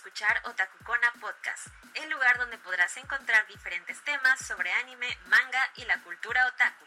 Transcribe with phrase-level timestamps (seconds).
[0.00, 1.66] escuchar Otakukona Podcast,
[2.02, 6.86] el lugar donde podrás encontrar diferentes temas sobre anime, manga y la cultura otaku.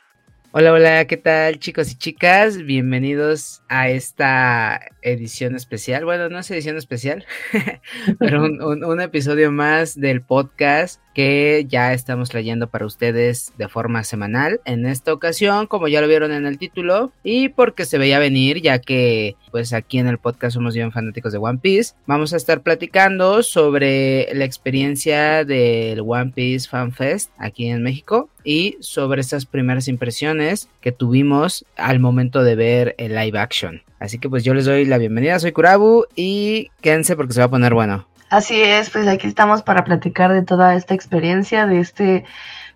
[0.51, 2.57] Hola, hola, ¿qué tal chicos y chicas?
[2.57, 6.05] Bienvenidos a esta edición especial.
[6.05, 7.23] Bueno, no es edición especial,
[8.17, 14.61] pero un, episodio más del podcast que ya estamos trayendo para ustedes de forma semanal.
[14.65, 18.61] En esta ocasión, como ya lo vieron en el título, y porque se veía venir,
[18.61, 22.37] ya que pues aquí en el podcast somos bien fanáticos de One Piece, vamos a
[22.37, 29.21] estar platicando sobre la experiencia del One Piece Fan Fest aquí en México y sobre
[29.21, 33.81] esas primeras impresiones que tuvimos al momento de ver el live action.
[33.99, 37.45] Así que pues yo les doy la bienvenida, soy Kurabu y quédense porque se va
[37.45, 38.07] a poner bueno.
[38.33, 42.25] Así es, pues aquí estamos para platicar de toda esta experiencia, de este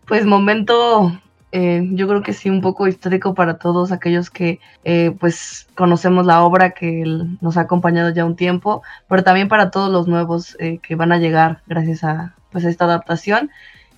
[0.06, 1.20] pues momento
[1.52, 6.28] eh, yo creo que sí un poco histórico para todos aquellos que eh, pues conocemos
[6.28, 7.04] la obra que
[7.42, 11.12] nos ha acompañado ya un tiempo, pero también para todos los nuevos eh, que van
[11.12, 13.50] a llegar gracias a pues esta adaptación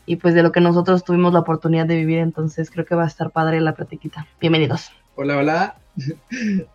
[0.05, 2.19] y pues de lo que nosotros tuvimos la oportunidad de vivir.
[2.19, 4.27] Entonces creo que va a estar padre la platiquita.
[4.39, 4.93] Bienvenidos.
[5.15, 5.75] Hola, hola.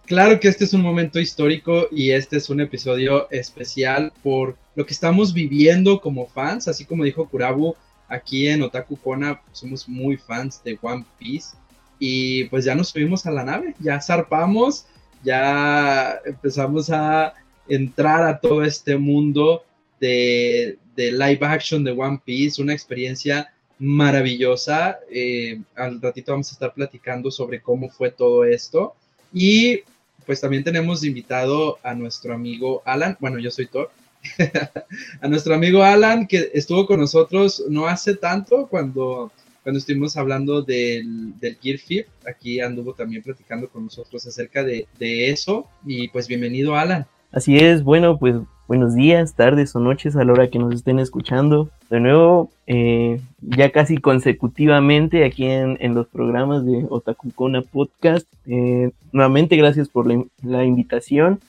[0.06, 4.84] Claro que este es un momento histórico y este es un episodio especial por lo
[4.86, 7.77] que estamos viviendo como fans, así como dijo Kurabu,
[8.08, 11.56] aquí en Otaku Kona somos muy fans de One Piece
[11.98, 14.86] y pues ya nos subimos a la nave, ya zarpamos,
[15.22, 17.34] ya empezamos a
[17.69, 19.64] entrar a todo este mundo
[20.00, 24.98] de, de live action de One Piece, una experiencia maravillosa.
[25.11, 28.95] Eh, al ratito vamos a estar platicando sobre cómo fue todo esto.
[29.34, 29.80] Y
[30.24, 33.16] pues también tenemos invitado a nuestro amigo Alan.
[33.20, 33.90] Bueno, yo soy Thor.
[35.20, 40.62] a nuestro amigo Alan, que estuvo con nosotros no hace tanto cuando, cuando estuvimos hablando
[40.62, 42.06] del, del Gear Fit.
[42.27, 45.66] Aquí anduvo también platicando con nosotros acerca de, de eso.
[45.84, 47.06] Y pues bienvenido, Alan.
[47.32, 48.36] Así es, bueno, pues
[48.67, 51.70] buenos días, tardes o noches a la hora que nos estén escuchando.
[51.91, 58.27] De nuevo, eh, ya casi consecutivamente aquí en, los programas de Otakukona Podcast.
[58.47, 60.07] Eh, nuevamente, gracias por
[60.42, 61.41] la, invitación.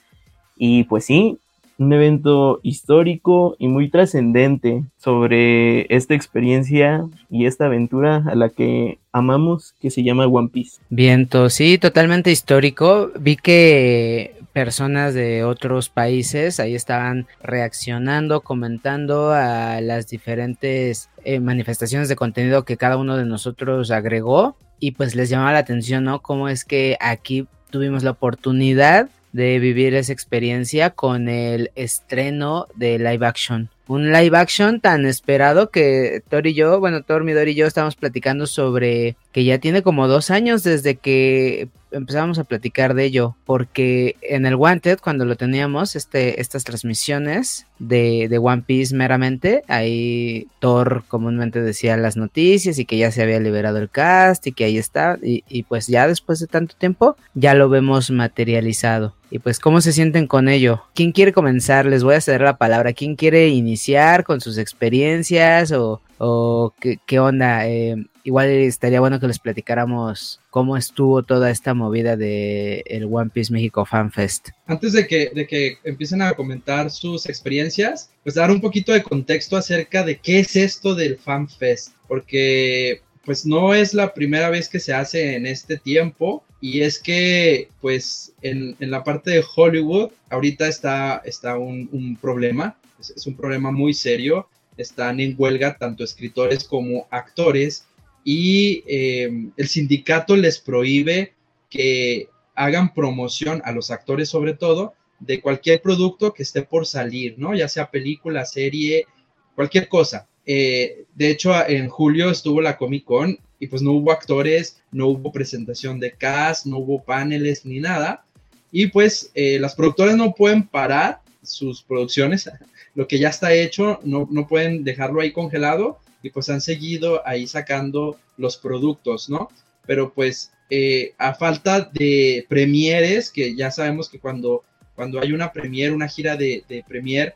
[0.57, 1.37] Y pues sí,
[1.77, 8.99] un evento histórico y muy trascendente sobre esta experiencia y esta aventura a la que
[9.11, 10.79] amamos que se llama One Piece.
[10.89, 13.11] Viento, sí, totalmente histórico.
[13.19, 22.07] Vi que personas de otros países ahí estaban reaccionando, comentando a las diferentes eh, manifestaciones
[22.07, 26.21] de contenido que cada uno de nosotros agregó y pues les llamaba la atención, ¿no?
[26.21, 32.97] Cómo es que aquí tuvimos la oportunidad de vivir esa experiencia con el estreno de
[32.97, 33.67] live action.
[33.87, 37.97] Un live action tan esperado que Thor y yo, bueno, Thor, Midori y yo estamos
[37.97, 43.35] platicando sobre que ya tiene como dos años desde que empezamos a platicar de ello,
[43.45, 49.63] porque en el Wanted, cuando lo teníamos, este, estas transmisiones de, de, One Piece meramente,
[49.67, 54.51] ahí Thor comúnmente decía las noticias y que ya se había liberado el cast y
[54.51, 59.15] que ahí está, y, y pues ya después de tanto tiempo, ya lo vemos materializado.
[59.31, 60.83] Y pues, ¿cómo se sienten con ello?
[60.93, 61.85] ¿Quién quiere comenzar?
[61.85, 62.93] Les voy a ceder la palabra.
[62.93, 67.67] ¿Quién quiere iniciar con sus experiencias o, o qué, qué onda?
[67.67, 73.29] Eh, igual estaría bueno que les platicáramos cómo estuvo toda esta movida de el One
[73.31, 74.49] Piece México Fan Fest.
[74.65, 79.03] Antes de que, de que empiecen a comentar sus experiencias, pues dar un poquito de
[79.03, 84.49] contexto acerca de qué es esto del Fan Fest, porque pues no es la primera
[84.49, 89.31] vez que se hace en este tiempo y es que pues en, en la parte
[89.31, 94.47] de Hollywood ahorita está, está un, un problema, es, es un problema muy serio,
[94.77, 97.85] están en huelga tanto escritores como actores
[98.27, 101.33] y eh, el sindicato les prohíbe
[101.69, 107.35] que hagan promoción a los actores sobre todo de cualquier producto que esté por salir,
[107.37, 107.53] ¿no?
[107.53, 109.05] Ya sea película, serie,
[109.53, 110.27] cualquier cosa.
[110.45, 115.07] Eh, de hecho, en julio estuvo la Comic Con y pues no hubo actores, no
[115.07, 118.25] hubo presentación de cast, no hubo paneles ni nada.
[118.71, 122.49] Y pues eh, las productoras no pueden parar sus producciones,
[122.95, 127.21] lo que ya está hecho, no, no pueden dejarlo ahí congelado y pues han seguido
[127.27, 129.49] ahí sacando los productos, ¿no?
[129.85, 134.63] Pero pues eh, a falta de premieres, que ya sabemos que cuando,
[134.95, 137.35] cuando hay una premiere, una gira de, de premier,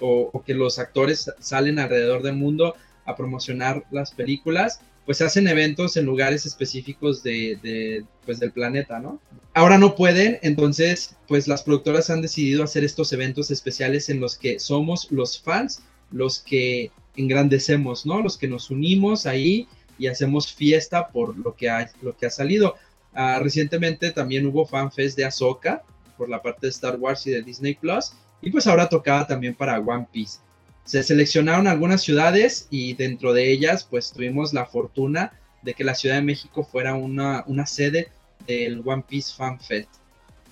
[0.00, 5.98] o, que los actores salen alrededor del mundo a promocionar las películas, pues hacen eventos
[5.98, 9.20] en lugares específicos de, pues del planeta, ¿no?
[9.52, 14.36] Ahora no pueden, entonces pues las productoras han decidido hacer estos eventos especiales en los
[14.36, 18.20] que somos los fans los que engrandecemos, ¿no?
[18.22, 19.68] Los que nos unimos ahí
[19.98, 22.74] y hacemos fiesta por lo que ha, lo que ha salido.
[23.14, 25.82] Ah, recientemente también hubo fanfest de Ahsoka
[26.16, 28.12] por la parte de Star Wars y de Disney Plus.
[28.42, 30.38] y pues ahora tocaba también para One Piece.
[30.84, 35.32] Se seleccionaron algunas ciudades y dentro de ellas pues tuvimos la fortuna
[35.62, 38.08] de que la Ciudad de México fuera una, una sede
[38.46, 39.88] del One Piece Fan Fest.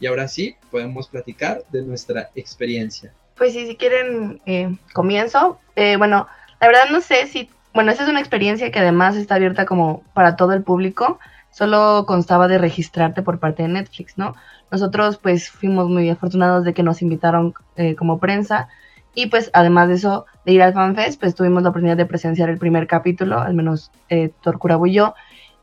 [0.01, 3.13] Y ahora sí, podemos platicar de nuestra experiencia.
[3.37, 5.61] Pues sí, si quieren, eh, comienzo.
[5.77, 6.27] Eh, bueno,
[6.63, 10.05] la verdad no sé si, bueno, esa es una experiencia que además está abierta como
[10.15, 11.19] para todo el público.
[11.51, 14.37] Solo constaba de registrarte por parte de Netflix, ¿no?
[14.71, 18.69] Nosotros pues fuimos muy afortunados de que nos invitaron eh, como prensa
[19.13, 22.49] y pues además de eso, de ir al FanFest, pues tuvimos la oportunidad de presenciar
[22.49, 25.15] el primer capítulo, al menos eh, Torcurabo y yo,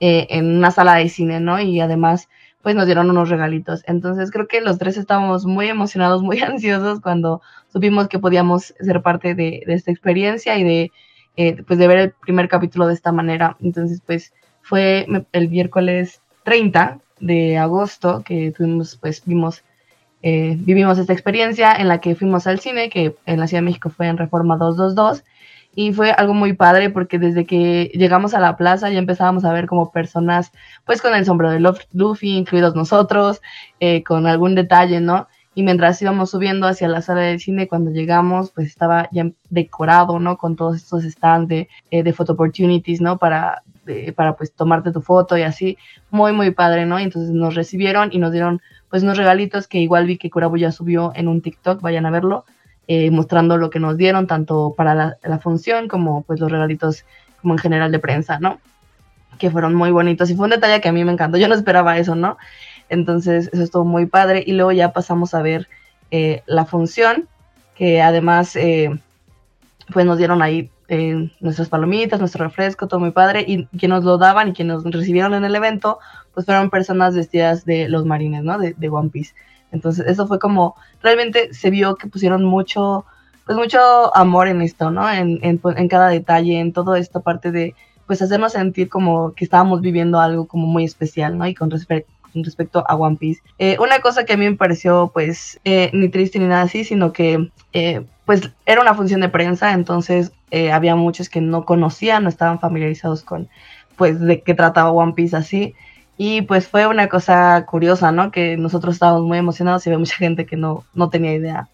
[0.02, 1.62] eh, en una sala de cine, ¿no?
[1.62, 2.28] Y además
[2.62, 3.84] pues nos dieron unos regalitos.
[3.88, 7.42] Entonces creo que los tres estábamos muy emocionados, muy ansiosos cuando
[7.72, 10.92] supimos que podíamos ser parte de, esta experiencia y de,
[11.38, 13.56] eh, pues de ver el primer capítulo de esta manera.
[13.62, 19.64] Entonces pues fue el miércoles 30 de agosto que tuvimos, pues vimos,
[20.22, 23.66] eh, vivimos esta experiencia en la que fuimos al cine, que en la Ciudad de
[23.66, 25.24] México fue en Reforma 222,
[25.76, 29.54] y fue algo muy padre porque desde que llegamos a la plaza ya empezábamos a
[29.54, 30.52] ver como personas,
[30.86, 33.42] pues con el sombrero de Luffy, incluidos nosotros,
[33.80, 35.28] eh, con algún detalle, ¿no?
[35.56, 40.20] Y mientras íbamos subiendo hacia la sala de cine, cuando llegamos, pues estaba ya decorado,
[40.20, 40.38] ¿no?
[40.38, 43.18] Con todos estos stands de, eh, de photo opportunities, ¿no?
[43.18, 43.64] Para
[44.16, 45.78] para pues tomarte tu foto y así,
[46.12, 47.00] muy muy padre, ¿no?
[47.00, 50.58] Y entonces nos recibieron y nos dieron pues unos regalitos que igual vi que Curabo
[50.58, 52.46] ya subió en un TikTok, vayan a verlo,
[52.92, 57.06] eh, mostrando lo que nos dieron, tanto para la, función como pues los regalitos
[57.40, 58.60] como en general de prensa, ¿no?
[59.38, 61.54] Que fueron muy bonitos y fue un detalle que a mí me encantó, yo no
[61.54, 62.38] esperaba eso, ¿no?
[62.90, 65.70] Entonces eso estuvo muy padre y luego ya pasamos a ver
[66.10, 67.28] eh, la función,
[67.76, 68.90] que además eh,
[69.94, 74.04] pues nos dieron ahí eh, nuestras palomitas, nuestro refresco, todo muy padre, y quienes nos
[74.04, 76.00] lo daban y quienes nos recibieron en el evento,
[76.34, 78.58] pues fueron personas vestidas de los marines, ¿no?
[78.58, 79.36] De, One Piece.
[79.72, 83.06] Entonces, eso fue como, realmente se vio que pusieron mucho,
[83.46, 85.10] pues mucho amor en esto, ¿no?
[85.10, 87.76] En, en, en cada detalle, en toda esta parte de,
[88.08, 91.46] pues hacernos sentir como que estábamos viviendo algo como muy especial, ¿no?
[91.48, 93.42] Y con respecto a One Piece.
[93.58, 96.84] Eh, una cosa que a mí me pareció pues eh, ni triste ni nada así,
[96.84, 97.50] sino que
[98.26, 102.60] pues era una función de prensa, entonces eh, había muchos que no conocían, no estaban
[102.60, 103.50] familiarizados con,
[103.96, 105.76] pues, de qué trataba One Piece así.
[106.22, 108.30] Y pues fue una cosa curiosa, ¿no?
[108.30, 111.70] Que nosotros estábamos muy emocionados y había mucha gente que no, no tenía idea.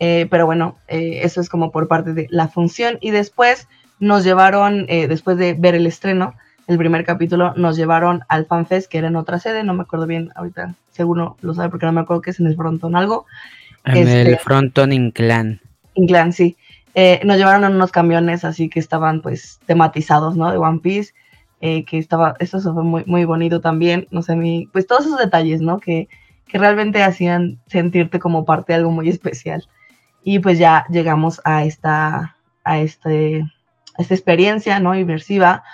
[0.00, 2.98] Eh, pero bueno, eh, eso es como por parte de la función.
[3.00, 3.68] Y después
[4.00, 6.34] nos llevaron, después de ver el estreno,
[6.68, 10.06] el primer capítulo, nos llevaron al FanFest, que era en otra sede, no me acuerdo
[10.06, 13.26] bien ahorita, seguro lo sabe porque no me acuerdo que es en el Fronton algo.
[13.84, 15.60] En el este, Fronton Inclán.
[15.94, 16.56] Inclán, sí.
[16.94, 20.50] Eh, nos llevaron en unos camiones así que estaban pues tematizados, ¿no?
[20.50, 21.14] De One Piece,
[21.60, 25.18] eh, que estaba, eso fue muy, muy bonito también, no sé, mi, pues todos esos
[25.18, 25.78] detalles, ¿no?
[25.80, 26.08] Que,
[26.46, 29.68] que realmente hacían sentirte como parte de algo muy especial.
[30.22, 33.44] Y pues ya llegamos a esta, a este,
[33.98, 34.94] esta experiencia, ¿no?
[34.94, 35.64] Inmersiva,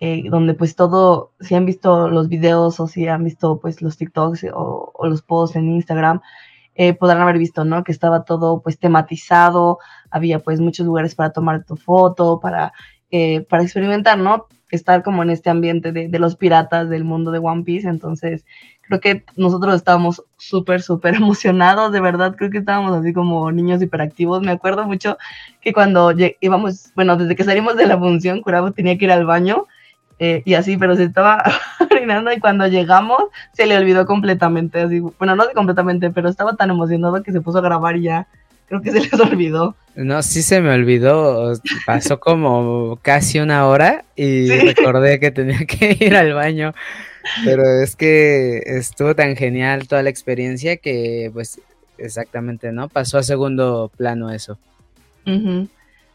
[0.00, 3.96] eh, donde pues todo, si han visto los videos o si han visto pues los
[3.96, 6.20] TikToks o, o los posts en Instagram,
[6.74, 7.84] eh, podrán haber visto, ¿no?
[7.84, 9.78] Que estaba todo pues tematizado,
[10.10, 12.72] había pues muchos lugares para tomar tu foto, para,
[13.10, 14.46] eh, para experimentar, ¿no?
[14.70, 18.44] Estar como en este ambiente de, de, los piratas del mundo de One Piece, entonces
[18.82, 23.82] creo que nosotros estábamos súper, súper emocionados, de verdad, creo que estábamos así como niños
[23.82, 25.16] hiperactivos, me acuerdo mucho
[25.60, 29.26] que cuando íbamos, bueno, desde que salimos de la función, Curabo tenía que ir al
[29.26, 29.66] baño,
[30.22, 31.42] eh, y así, pero se estaba
[31.90, 33.24] orinando y cuando llegamos
[33.54, 37.58] se le olvidó completamente, así, bueno, no completamente, pero estaba tan emocionado que se puso
[37.58, 38.28] a grabar ya,
[38.70, 39.74] creo que se les olvidó.
[39.96, 41.52] No, sí se me olvidó,
[41.84, 46.72] pasó como casi una hora y recordé que tenía que ir al baño,
[47.44, 51.60] pero es que estuvo tan genial toda la experiencia que pues
[51.98, 52.88] exactamente, ¿no?
[52.88, 54.56] Pasó a segundo plano eso.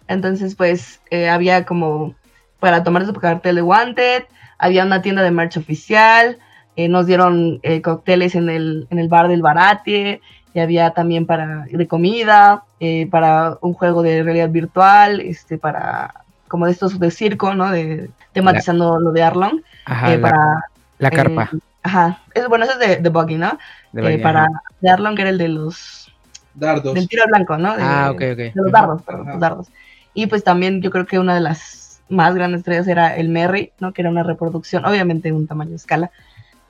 [0.08, 2.16] Entonces, pues eh, había como
[2.60, 4.24] para tomar su cartel de Wanted,
[4.58, 6.40] había una tienda de merch oficial,
[6.78, 10.22] eh, nos dieron eh, cócteles en el, en el bar del Barate,
[10.56, 16.14] y había también para de comida, eh, para un juego de realidad virtual, este, para
[16.48, 17.70] como de estos de circo, ¿no?
[17.70, 19.60] De, tematizando lo de Arlong.
[19.84, 20.66] Ajá, para,
[20.98, 21.50] la, carpa.
[21.84, 23.60] ajá, es, bueno, eso es de, Buggy, ¿no?
[23.92, 24.48] De para
[24.80, 26.10] de Arlong era el de los...
[26.54, 26.94] Dardos.
[26.94, 27.76] Del tiro blanco, ¿no?
[27.78, 28.38] ah, ok, ok.
[28.38, 29.68] De los dardos, perdón, los dardos.
[30.14, 33.74] Y pues también yo creo que una de las más grandes estrellas era el Merry,
[33.82, 33.92] ¿no?
[33.92, 36.12] Que era una reproducción, obviamente un tamaño escala,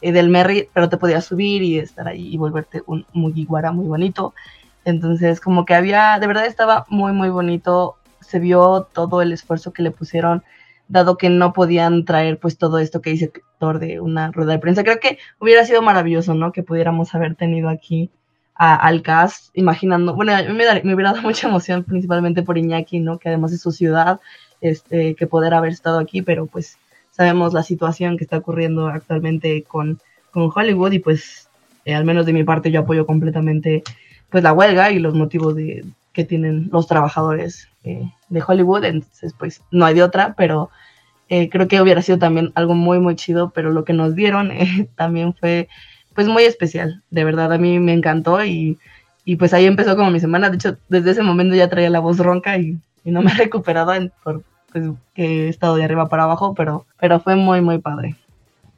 [0.06, 3.88] eh, del Merry, pero te podías subir y estar ahí y volverte un Mugiwara muy
[3.88, 4.36] bonito.
[4.84, 7.96] Entonces, como que había, de verdad estaba muy, muy bonito.
[8.22, 10.44] Se vio todo el esfuerzo que le pusieron,
[10.88, 14.60] dado que no podían traer pues todo esto que dice Thor de una rueda de
[14.60, 14.84] prensa.
[14.84, 16.52] Creo que hubiera sido maravilloso, ¿no?
[16.52, 18.12] Que pudiéramos haber tenido aquí
[18.54, 23.18] al cast, imaginando, bueno, me, me, hubiera dado mucha emoción principalmente por Iñaki, ¿no?
[23.18, 24.20] Que además es su ciudad,
[24.62, 26.78] este, que poder haber estado aquí, pero pues
[27.16, 30.00] sabemos la situación que está ocurriendo actualmente con,
[30.32, 31.48] con Hollywood y pues
[31.86, 33.84] eh, al menos de mi parte yo apoyo completamente
[34.30, 39.34] pues la huelga y los motivos de, que tienen los trabajadores eh, de Hollywood, entonces
[39.38, 40.70] pues no hay de otra, pero
[41.30, 44.52] eh, creo que hubiera sido también algo muy muy chido, pero lo que nos dieron
[44.96, 45.70] también fue
[46.14, 48.78] pues muy especial, de verdad a mí me encantó y,
[49.40, 52.18] pues ahí empezó como mi semana, de hecho desde ese momento ya traía la voz
[52.18, 53.94] ronca y, no me he recuperado
[54.24, 54.44] por
[54.76, 58.16] pues, que he estado de arriba para abajo, pero, pero fue muy muy padre.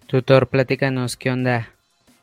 [0.05, 1.69] Tutor, platícanos, ¿qué onda?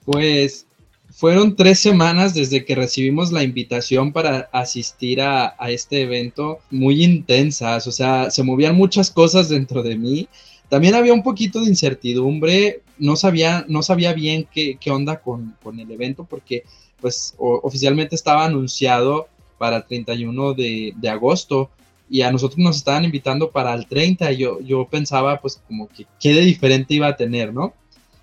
[0.04, 0.66] Pues
[1.10, 7.02] fueron tres semanas desde que recibimos la invitación para asistir a, a, este evento muy
[7.02, 10.28] intensas, o sea, se movían muchas cosas dentro de mí.
[10.68, 15.56] También había un poquito de incertidumbre no sabía, no sabía bien qué, qué onda con,
[15.62, 16.64] con, el evento porque
[17.00, 19.28] pues oficialmente estaba anunciado
[19.58, 21.70] para el 31 de, de, agosto
[22.14, 25.88] y a nosotros nos estaban invitando para el 30 y yo, yo pensaba pues como
[25.88, 27.74] que qué de diferente iba a tener, ¿no?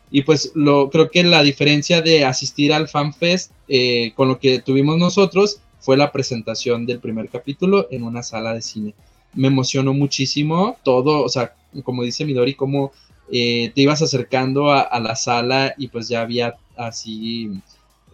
[0.09, 4.59] Y pues lo, creo que la diferencia de asistir al FanFest eh, con lo que
[4.59, 8.93] tuvimos nosotros fue la presentación del primer capítulo en una sala de cine.
[9.33, 12.93] Me emocionó muchísimo todo, o sea, como dice Midori, como
[13.29, 17.51] eh, te ibas acercando a, la sala y pues ya había así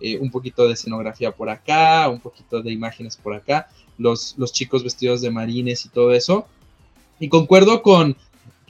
[0.01, 4.51] eh, un poquito de escenografía por acá, un poquito de imágenes por acá, los, los
[4.53, 6.47] chicos vestidos de marines y todo eso.
[7.19, 8.15] Y concuerdo con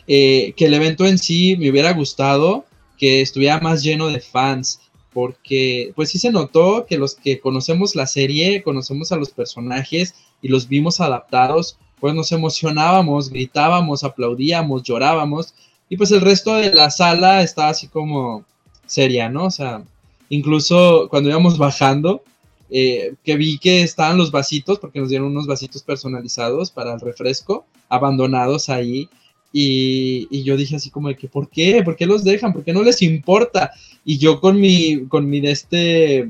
[0.07, 2.65] eh, que el evento en sí me hubiera gustado
[2.97, 4.79] que estuviera más lleno de fans,
[5.13, 10.15] porque pues sí se notó que los que conocemos la serie, conocemos a los personajes
[10.41, 15.53] y los vimos adaptados, pues nos emocionábamos, gritábamos, aplaudíamos, llorábamos,
[15.89, 18.45] y pues el resto de la sala estaba así como
[18.85, 19.45] seria, ¿no?
[19.45, 19.83] O sea,
[20.29, 22.23] incluso cuando íbamos bajando,
[22.69, 26.99] eh, que vi que estaban los vasitos, porque nos dieron unos vasitos personalizados para el
[26.99, 29.09] refresco, abandonados ahí.
[29.53, 31.81] Y, yo dije así como de que, ¿por qué?
[31.83, 32.53] ¿Por qué los dejan?
[32.53, 33.71] ¿Por qué no les importa?
[34.05, 36.29] Y yo con mi, con mi de este,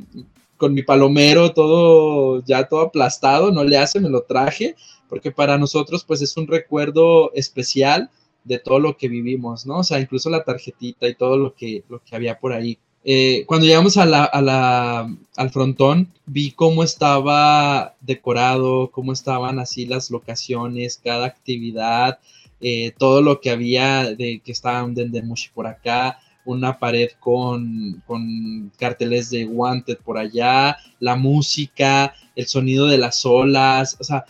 [0.57, 4.75] con mi palomero todo, ya todo aplastado, no le hace, me lo traje,
[5.09, 8.09] porque para nosotros pues es un recuerdo especial
[8.43, 9.79] de todo lo que vivimos, ¿no?
[9.79, 12.79] O sea, incluso la tarjetita y todo lo que, lo que había por ahí.
[13.09, 20.11] Eh, cuando llegamos a la, al frontón, vi cómo estaba decorado, cómo estaban así las
[20.11, 22.19] locaciones, cada actividad,
[22.59, 28.03] eh, todo lo que había de que estaba un Dendemushi por acá, una pared con,
[28.05, 34.25] con, carteles de Wanted por allá, la música, el sonido de las olas, o sea,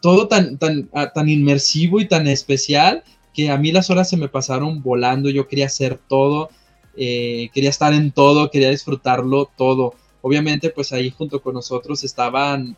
[0.00, 3.02] todo tan, tan, ah, tan inmersivo y tan especial
[3.34, 6.50] que a mí las horas se me pasaron volando, yo quería hacer todo,
[6.96, 9.94] eh, quería estar en todo, quería disfrutarlo todo.
[10.22, 12.76] Obviamente, pues ahí junto con nosotros estaban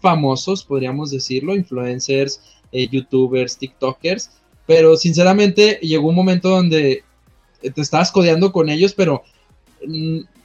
[0.00, 2.40] famosos, podríamos decirlo, influencers,
[2.72, 4.30] eh, youtubers, tiktokers,
[4.66, 7.04] pero sinceramente llegó un momento donde
[7.60, 9.22] te estabas codeando con ellos, pero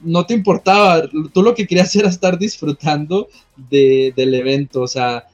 [0.01, 3.27] no te importaba, tú lo que querías era estar disfrutando
[3.69, 5.27] del evento, o sea,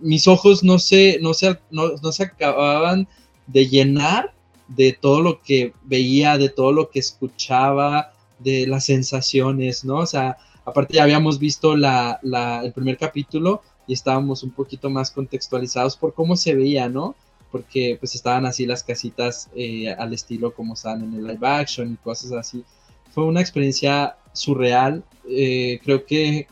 [0.00, 3.08] mis ojos no se, no, se, no, se acababan
[3.46, 4.32] de llenar
[4.68, 9.96] de todo lo que veía, de todo lo que escuchaba, de las sensaciones, ¿no?
[9.96, 14.90] O sea, aparte ya habíamos visto la, la, el primer capítulo y estábamos un poquito
[14.90, 17.16] más contextualizados por cómo se veía, ¿no?
[17.50, 21.94] Porque pues estaban así las casitas eh, al estilo como están en el live action
[21.94, 22.62] y cosas así.
[23.10, 25.02] Fue una experiencia surreal.
[25.26, 26.46] Eh, creo que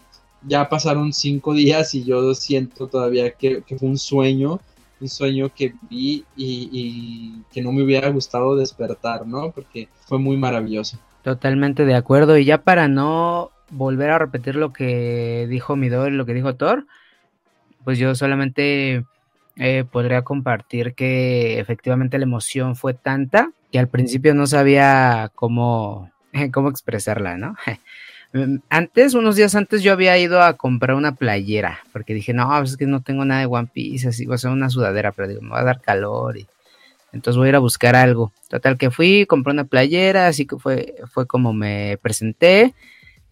[0.47, 4.61] ya pasaron cinco días y yo siento todavía que, fue un sueño,
[5.01, 9.51] un sueño que vi y, que no me hubiera gustado despertar, ¿no?
[9.51, 10.99] Porque fue muy maravilloso.
[11.23, 12.39] Totalmente de acuerdo.
[12.39, 16.87] Y ya para no volver a repetir lo que dijo Midor, lo que dijo Thor,
[17.85, 19.05] pues yo solamente
[19.57, 26.11] eh, podría compartir que efectivamente la emoción fue tanta que al principio no sabía cómo,
[26.53, 27.55] cómo expresarla, ¿no?
[28.37, 32.47] Mm, antes, unos días antes, yo había ido a comprar una playera, porque dije, no,
[32.59, 35.11] pues es que no tengo nada de One Piece, así, va a ser una sudadera,
[35.13, 36.47] pero digo, me va a dar calor y
[37.13, 38.33] entonces voy a ir a buscar algo.
[38.51, 42.75] Total que fui, compré una playera, así que fue, fue como me presenté.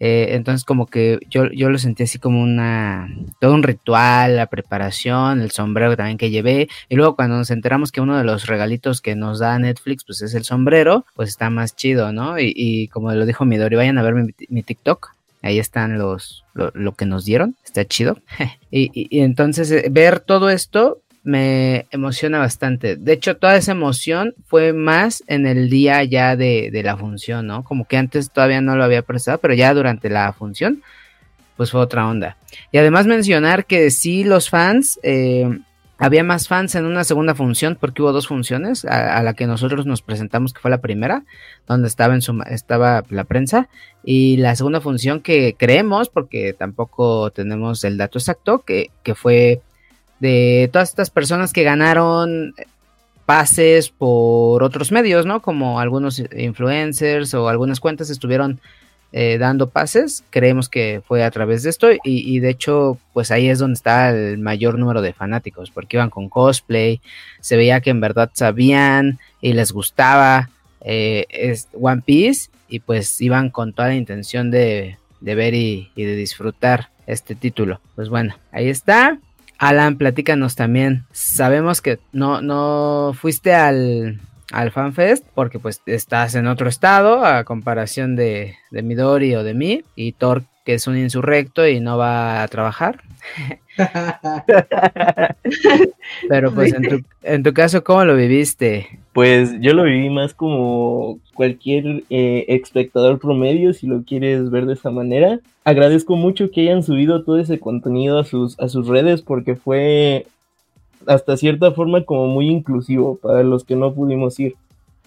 [0.00, 3.08] Eh, entonces como que yo, yo lo sentí así como una,
[3.40, 6.68] todo un ritual, la preparación, el sombrero también que llevé.
[6.88, 10.22] Y luego cuando nos enteramos que uno de los regalitos que nos da Netflix, pues
[10.22, 12.38] es el sombrero, pues está más chido, ¿no?
[12.38, 14.14] Y, como lo dijo Midori, vayan a ver
[14.48, 15.12] mi, TikTok.
[15.42, 18.18] Ahí están los, lo, que nos dieron, está chido.
[18.70, 22.97] y, y, entonces eh, ver todo esto me emociona bastante.
[22.97, 27.64] De hecho, toda esa emoción fue más en el día ya de, la función, ¿no?
[27.64, 30.83] Como que antes todavía no lo había prestado, pero ya durante la función,
[31.57, 32.37] pues fue otra onda.
[32.73, 35.49] Y además mencionar que sí, los fans, eh,
[35.97, 39.87] había más fans en una segunda función, porque hubo dos funciones, a, la que nosotros
[39.87, 41.25] nos presentamos, que fue la primera,
[41.66, 43.71] donde estaba, en su, estaba la prensa,
[44.04, 49.62] y la segunda función que creemos, porque tampoco tenemos el dato exacto, que, que fue
[50.21, 52.54] de todas estas personas que ganaron
[53.26, 55.40] pases por otros medios, ¿no?
[55.40, 58.61] Como algunos influencers o algunas cuentas estuvieron
[59.12, 60.25] eh, dando pases.
[60.30, 64.11] Creemos que fue a través de esto y, de hecho, pues ahí es donde está
[64.11, 67.00] el mayor número de fanáticos, porque iban con cosplay,
[67.40, 73.50] se veía que en verdad sabían y les gustaba eh, One Piece y pues iban
[73.50, 77.80] con toda la intención de, ver y de disfrutar este título.
[77.94, 79.18] Pues bueno, ahí está.
[79.58, 81.04] Alan, platícanos también.
[81.12, 84.20] Sabemos que no, no fuiste al,
[84.52, 89.54] al FanFest porque pues estás en otro estado a comparación de, de Midori o de
[89.54, 93.02] mí y Thor que es un insurrecto y no va a trabajar.
[96.28, 99.00] Pero pues en tu, en tu caso, ¿cómo lo viviste?
[99.14, 104.75] Pues yo lo viví más como cualquier eh, espectador promedio, si lo quieres ver de
[104.75, 105.38] esa manera.
[105.62, 110.26] Agradezco mucho que hayan subido todo ese contenido a sus, a sus redes porque fue
[111.06, 114.56] hasta cierta forma como muy inclusivo para los que no pudimos ir.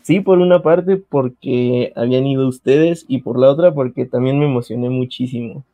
[0.04, 4.46] Sí, por una parte porque habían ido ustedes y por la otra porque también me
[4.46, 5.66] emocioné muchísimo.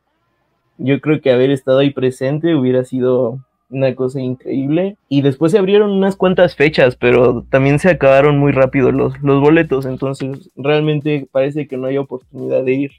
[0.79, 3.37] Yo creo que haber estado ahí presente hubiera sido
[3.69, 4.97] una cosa increíble.
[5.09, 9.41] Y después se abrieron unas cuantas fechas, pero también se acabaron muy rápido los, los
[9.41, 12.91] boletos, entonces realmente parece que no hay oportunidad de ir.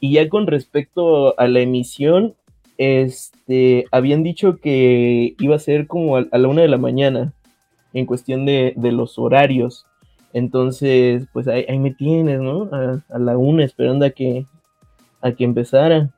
[0.00, 2.34] Y ya con respecto a la emisión,
[2.76, 7.32] este, habían dicho que iba a ser como a, la una de la mañana
[7.92, 9.86] en cuestión de, de los horarios.
[10.32, 12.68] Entonces, pues ahí, me tienes, ¿no?
[12.72, 14.46] A, la una esperando a que,
[15.20, 16.10] a que empezara.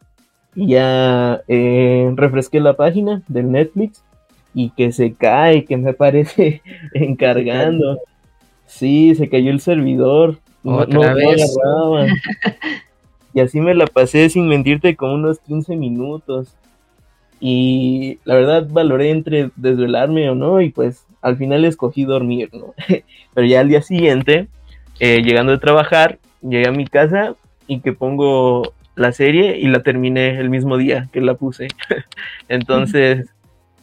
[0.54, 4.02] Y ya eh, refresqué la página del Netflix
[4.54, 6.62] y que se cae, que me aparece
[6.94, 7.98] encargando.
[8.66, 10.38] Sí, se cayó el servidor.
[10.62, 12.06] No, no, agarraba.
[13.34, 16.54] y así me la pasé sin mentirte como unos 15 minutos.
[17.40, 22.74] Y la verdad valoré entre desvelarme o no y pues al final escogí dormir, ¿no?
[23.34, 24.48] Pero ya al día siguiente,
[24.98, 27.34] eh, llegando de trabajar, llegué a mi casa
[27.66, 31.68] y que pongo la serie y la terminé el mismo día que la puse.
[32.48, 33.28] Entonces,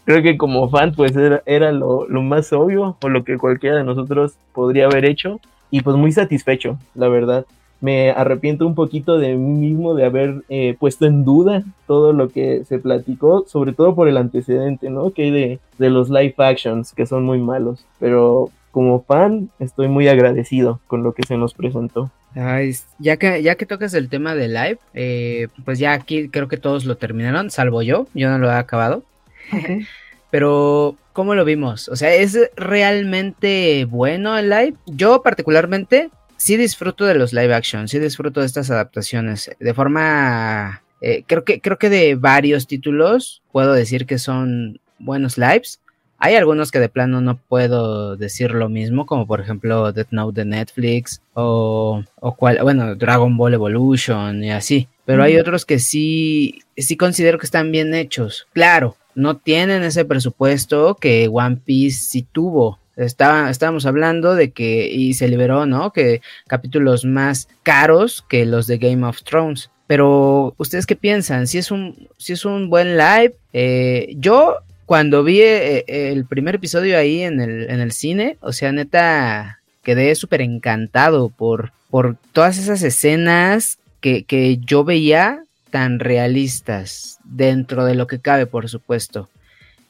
[0.05, 1.13] creo que como fan, pues
[1.45, 5.39] era, lo, lo, más obvio o lo que cualquiera de nosotros podría haber hecho.
[5.69, 7.45] Y pues muy satisfecho, la verdad
[7.79, 12.29] me arrepiento un poquito de mí mismo de haber eh, puesto en duda todo lo
[12.29, 15.11] que se platicó, sobre todo por el antecedente, ¿no?
[15.11, 17.85] Que hay de, de los live actions, que son muy malos.
[17.99, 22.11] Pero como fan, estoy muy agradecido con lo que se nos presentó.
[22.35, 26.47] Ay, ya que ya que tocas el tema de live, eh, pues ya aquí creo
[26.47, 29.03] que todos lo terminaron, salvo yo, yo no lo he acabado.
[30.29, 31.89] Pero, ¿cómo lo vimos?
[31.89, 34.75] O sea, ¿es realmente bueno el live?
[34.85, 39.49] Yo particularmente sí disfruto de los live action, sí disfruto de estas adaptaciones.
[39.59, 45.39] De forma, eh, creo, que, creo que de varios títulos puedo decir que son buenos
[45.39, 45.79] lives.
[46.19, 50.41] Hay algunos que de plano no puedo decir lo mismo, como por ejemplo Death Note
[50.41, 54.87] de Netflix o, o cual, bueno, Dragon Ball Evolution y así.
[55.05, 58.47] Pero hay otros que sí, sí considero que están bien hechos.
[58.53, 65.13] Claro, no tienen ese presupuesto que One Piece sí tuvo estábamos hablando de que, y
[65.13, 65.93] se liberó, ¿no?
[65.93, 69.69] Que capítulos más caros que los de Game of Thrones.
[69.85, 71.47] Pero, ¿ustedes qué piensan?
[71.47, 76.55] Si es un, si es un buen live, eh, yo cuando vi eh, el primer
[76.55, 82.15] episodio ahí en el, en el cine, o sea, neta, quedé súper encantado por, por
[82.31, 88.69] todas esas escenas que, que yo veía tan realistas dentro de lo que cabe, por
[88.69, 89.29] supuesto.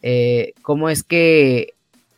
[0.01, 1.75] Eh, cómo es que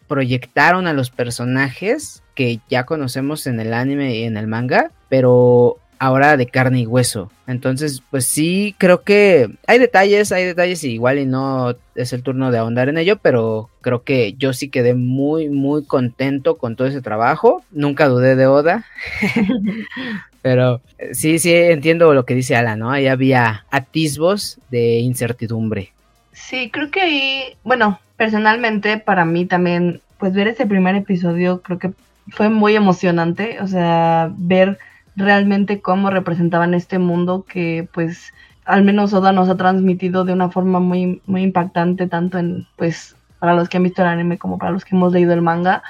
[0.08, 5.80] proyectaron a los personajes que ya conocemos en el anime y en el manga, pero
[6.00, 7.30] ahora de carne y hueso.
[7.46, 12.24] Entonces, pues sí, creo que hay detalles, hay detalles y igual y no es el
[12.24, 16.76] turno de ahondar en ello, pero creo que yo sí quedé muy, muy contento con
[16.76, 17.64] todo ese trabajo.
[17.72, 18.86] Nunca dudé de Oda.
[20.42, 20.82] pero
[21.12, 22.92] sí, sí, entiendo lo que dice Alan, ¿no?
[22.92, 25.92] Ahí había atisbos de incertidumbre.
[26.32, 31.78] Sí, creo que ahí, bueno, personalmente para mí también, pues ver ese primer episodio creo
[31.78, 31.92] que
[32.32, 34.78] fue muy emocionante, o sea, ver
[35.20, 38.34] realmente cómo representaban este mundo que pues
[38.66, 43.16] al menos Oda nos ha transmitido de una forma muy, muy impactante, tanto en pues
[43.40, 45.82] para los que han visto el anime como para los que hemos leído el manga,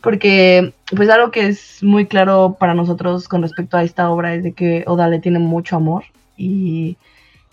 [0.00, 4.42] porque pues algo que es muy claro para nosotros con respecto a esta obra es
[4.42, 6.04] de que Oda le tiene mucho amor
[6.36, 6.96] y,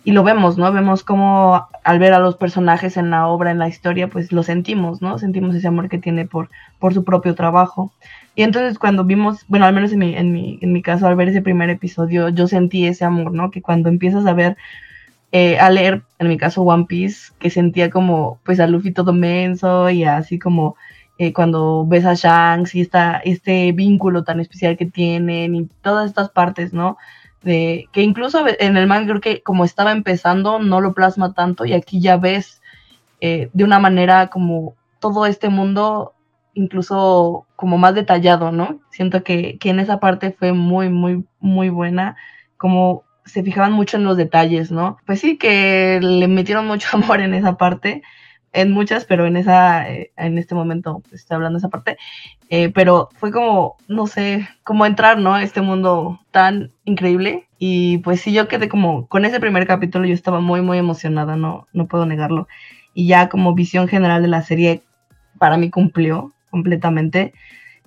[0.06, 0.72] y lo vemos, ¿no?
[0.72, 4.44] Vemos como al ver a los personajes en la obra, en la historia, pues lo
[4.44, 5.18] sentimos, ¿no?
[5.18, 7.92] Sentimos ese amor que tiene por, por su propio trabajo.
[8.36, 11.16] Y entonces cuando vimos, bueno, al menos en mi, en, mi, en mi caso, al
[11.16, 13.50] ver ese primer episodio, yo sentí ese amor, ¿no?
[13.50, 14.58] Que cuando empiezas a ver,
[15.32, 19.12] eh, a leer, en mi caso, One Piece, que sentía como, pues, a Luffy todo
[19.12, 20.76] menso y así como
[21.18, 26.08] eh, cuando ves a Shanks y está este vínculo tan especial que tienen y todas
[26.10, 26.98] estas partes, ¿no?
[27.46, 31.64] De, que incluso en el manga creo que como estaba empezando no lo plasma tanto
[31.64, 32.60] y aquí ya ves
[33.22, 36.16] eh, de una manera como todo este mundo
[36.56, 38.80] incluso como más detallado, ¿no?
[38.90, 42.16] Siento que, que en esa parte fue muy, muy, muy buena,
[42.58, 44.98] como se fijaban mucho en los detalles, ¿no?
[45.06, 48.02] Pues sí, que le metieron mucho amor en esa parte,
[48.56, 51.98] en muchas, pero en esa, eh, en este momento pues, estoy hablando de esa parte,
[52.50, 55.36] eh, pero fue como, no sé, como entrar, ¿no?
[55.36, 60.06] A este mundo tan increíble y pues sí, yo quedé como, con ese primer capítulo
[60.06, 62.48] yo estaba muy, muy emocionada, no, no puedo negarlo.
[62.94, 64.84] Y ya como visión general de la serie,
[65.38, 67.34] para mí cumplió, completamente.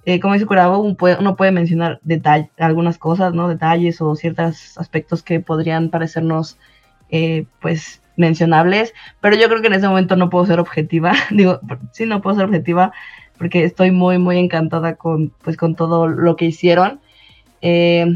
[0.04, 0.96] Eh, como dice Curabo, uno
[1.36, 2.00] puede, mencionar
[2.58, 3.48] algunas cosas, ¿no?
[3.48, 6.58] Detalles o ciertos aspectos que podrían parecernos,
[7.60, 11.12] pues, mencionables, pero yo creo que en ese momento no puedo ser objetiva.
[11.30, 11.60] Digo,
[11.92, 12.92] sí, no puedo ser objetiva
[13.38, 17.00] porque estoy muy, muy encantada con, pues, con todo lo que hicieron.
[17.62, 18.06] Eh,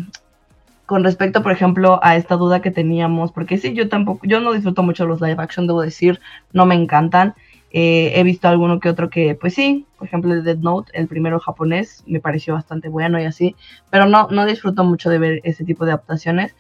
[0.84, 4.52] con respecto, por ejemplo, a esta duda que teníamos, porque sí, yo tampoco, yo no
[4.52, 6.20] disfruto mucho los live action, debo decir,
[6.52, 7.34] no me encantan.
[7.70, 11.40] Eh, he visto alguno que otro que, pues sí, por ejemplo, Dead Note, el primero
[11.40, 13.56] japonés, me pareció bastante bueno y así,
[13.88, 16.54] pero no, no disfruto mucho de ver ese tipo de adaptaciones.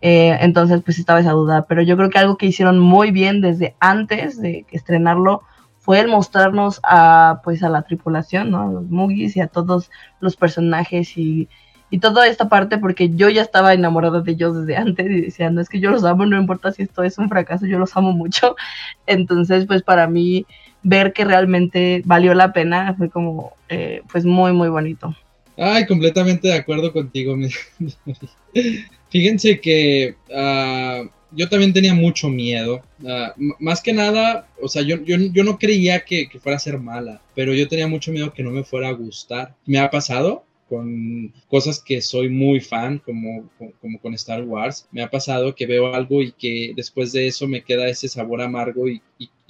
[0.00, 3.40] Eh, entonces, pues estaba esa duda, pero yo creo que algo que hicieron muy bien
[3.40, 5.42] desde antes de estrenarlo
[5.78, 8.62] fue el mostrarnos a, pues, a la tripulación, ¿no?
[8.62, 11.48] A los Mugis y a todos los personajes y,
[11.90, 15.50] y toda esta parte, porque yo ya estaba enamorada de ellos desde antes y decía,
[15.50, 17.96] no es que yo los amo, no importa si esto es un fracaso, yo los
[17.96, 18.54] amo mucho.
[19.06, 20.46] Entonces, pues para mí,
[20.82, 25.14] ver que realmente valió la pena fue como, eh, pues muy, muy bonito.
[25.56, 27.36] Ay, completamente de acuerdo contigo.
[29.10, 32.82] Fíjense que uh, yo también tenía mucho miedo.
[33.02, 36.60] Uh, más que nada, o sea, yo, yo, yo no creía que, que, fuera a
[36.60, 39.54] ser mala, pero yo tenía mucho miedo que no me fuera a gustar.
[39.66, 43.48] Me ha pasado, con cosas que soy muy fan, como,
[43.80, 44.86] como con Star Wars.
[44.92, 48.42] Me ha pasado que veo algo y que después de eso me queda ese sabor
[48.42, 49.00] amargo y,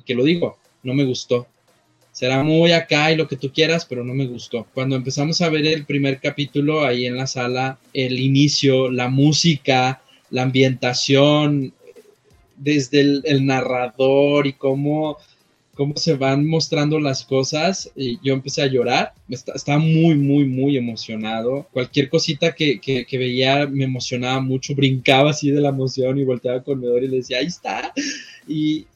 [0.07, 1.47] que lo digo, no me gustó.
[2.19, 4.67] Será muy acá y lo que tú quieras, pero no me gustó.
[4.75, 10.03] Cuando empezamos a ver el primer capítulo ahí en la sala, el inicio, la música,
[10.31, 11.73] la ambientación,
[12.57, 15.19] desde el, narrador y cómo
[15.75, 20.77] cómo se van mostrando las cosas, y yo empecé a llorar, estaba muy, muy, muy
[20.77, 21.69] emocionado.
[21.73, 26.59] Cualquier cosita que, que, veía me emocionaba mucho, brincaba así de la emoción y volteaba
[26.59, 27.93] al comedor y le decía, ahí está.
[28.49, 28.87] Y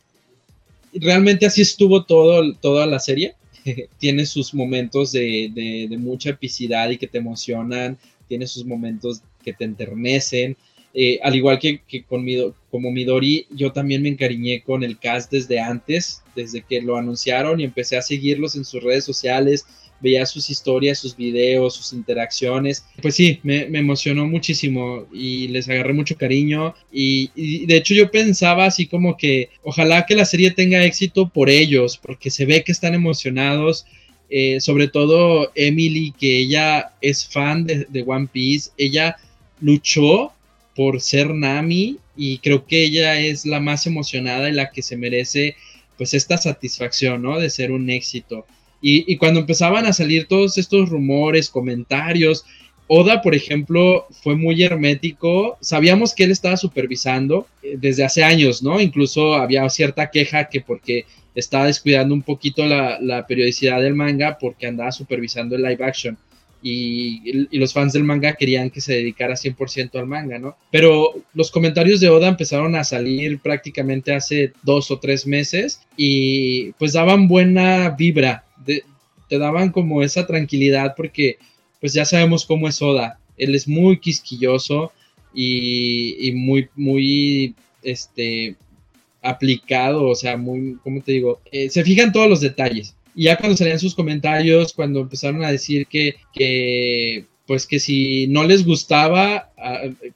[0.95, 3.35] realmente así estuvo todo, toda la serie.
[3.99, 9.23] tiene sus momentos de, de, de mucha epicidad y que te emocionan, tiene sus momentos
[9.45, 10.57] que te enternecen,
[10.95, 12.37] eh, al igual que, que con mi,
[12.71, 17.61] como Midori, yo también me encariñé con el cast desde antes, desde que lo anunciaron
[17.61, 19.65] y empecé a seguirlos en sus redes sociales,
[20.03, 22.85] veía sus historias, sus videos, sus interacciones.
[23.01, 26.75] Pues sí, me, emocionó muchísimo y les agarré mucho cariño.
[26.93, 31.29] Y, y, de hecho yo pensaba así como que ojalá que la serie tenga éxito
[31.29, 33.87] por ellos, porque se ve que están emocionados.
[34.35, 39.17] Eh, sobre todo Emily, que ella es fan de, de One Piece, ella
[39.61, 40.33] luchó
[40.75, 44.97] por ser Nami y creo que ella es la más emocionada y la que se
[44.97, 45.57] merece
[45.97, 47.39] pues esta satisfacción, ¿no?
[47.39, 48.47] De ser un éxito.
[48.85, 52.45] Y, cuando empezaban a salir todos estos rumores, comentarios,
[52.89, 55.57] Oda, por ejemplo, fue muy hermético.
[55.61, 58.81] Sabíamos que él estaba supervisando eh, desde hace años, ¿no?
[58.81, 64.37] Incluso había cierta queja que porque estaba descuidando un poquito la, la periodicidad del manga
[64.39, 66.19] porque andaba supervisando el live action
[66.63, 70.57] y, y, los fans del manga querían que se dedicara 100% al manga, ¿no?
[70.71, 76.73] Pero los comentarios de Oda empezaron a salir prácticamente hace dos o tres meses y
[76.73, 81.39] pues daban buena vibra, te daban como esa tranquilidad porque
[81.81, 84.93] pues ya sabemos cómo es Oda, él es muy quisquilloso
[85.35, 88.57] y, muy, muy, este,
[89.23, 91.41] aplicado, o sea, muy, ¿cómo te digo?
[91.51, 92.95] Eh, se fijan todos los detalles.
[93.15, 98.27] Y ya cuando salían sus comentarios, cuando empezaron a decir que, que pues que si
[98.29, 99.53] no les gustaba,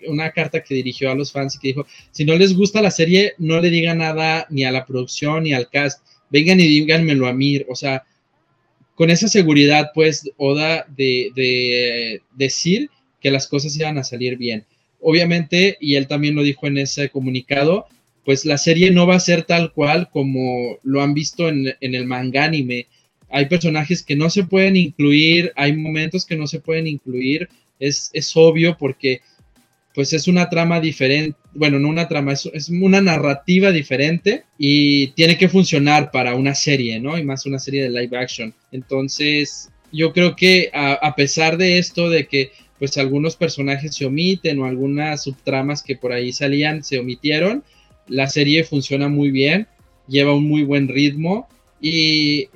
[0.06, 2.90] una carta que dirigió a los fans y que dijo, si no les gusta la
[2.90, 7.26] serie, no le diga nada ni a la producción ni al cast, vengan y díganmelo
[7.26, 8.04] a mí, o sea,
[8.96, 14.64] con esa seguridad, pues, Oda de, de decir que las cosas iban a salir bien.
[15.00, 17.86] Obviamente, y él también lo dijo en ese comunicado,
[18.26, 22.06] pues la serie no va a ser tal cual como lo han visto en, el
[22.06, 22.88] manga anime.
[23.30, 28.10] Hay personajes que no se pueden incluir, hay momentos que no se pueden incluir, es,
[28.12, 29.20] es obvio porque
[29.96, 35.38] pues es una trama diferente, bueno, no una trama, es, una narrativa diferente y tiene
[35.38, 37.16] que funcionar para una serie, ¿no?
[37.16, 38.52] Y más una serie de live action.
[38.72, 44.58] Entonces, yo creo que a, pesar de esto, de que pues algunos personajes se omiten
[44.58, 47.64] o algunas subtramas que por ahí salían se omitieron,
[48.06, 49.66] la serie funciona muy bien,
[50.08, 51.48] lleva un muy buen ritmo
[51.80, 52.50] y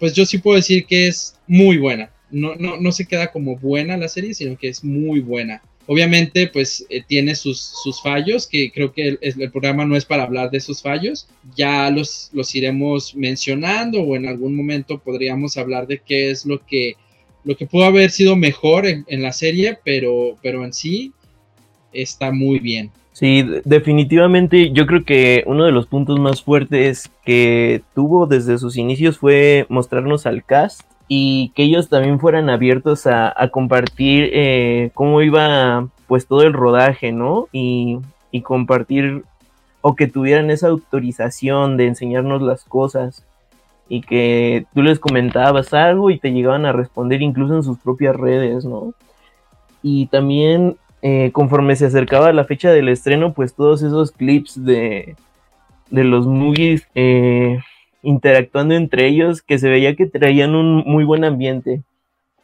[0.00, 2.10] pues yo sí puedo decir que es muy buena.
[2.30, 5.60] No, no, no se queda como buena la serie, sino que es muy buena.
[5.86, 10.22] Obviamente, pues eh, tiene sus, sus, fallos, que creo que el, programa no es para
[10.22, 11.28] hablar de esos fallos.
[11.56, 16.64] Ya los, los iremos mencionando o en algún momento podríamos hablar de qué es lo
[16.64, 16.94] que,
[17.44, 21.12] lo que pudo haber sido mejor en, en la serie, pero, pero en sí
[21.92, 22.90] está muy bien.
[23.12, 28.76] Sí, definitivamente yo creo que uno de los puntos más fuertes que tuvo desde sus
[28.76, 30.82] inicios fue mostrarnos al cast
[31.14, 37.12] y que ellos también fueran abiertos a, compartir eh, cómo iba pues todo el rodaje,
[37.12, 37.48] ¿no?
[37.52, 37.98] Y,
[38.30, 39.22] y compartir
[39.82, 43.26] o que tuvieran esa autorización de enseñarnos las cosas
[43.90, 48.16] y que tú les comentabas algo y te llegaban a responder incluso en sus propias
[48.16, 48.94] redes, ¿no?
[49.82, 55.14] Y también eh, conforme se acercaba la fecha del estreno, pues todos esos clips de,
[55.90, 57.58] de los movies eh,
[58.02, 61.82] interactuando entre ellos, que se veía que traían un muy buen ambiente,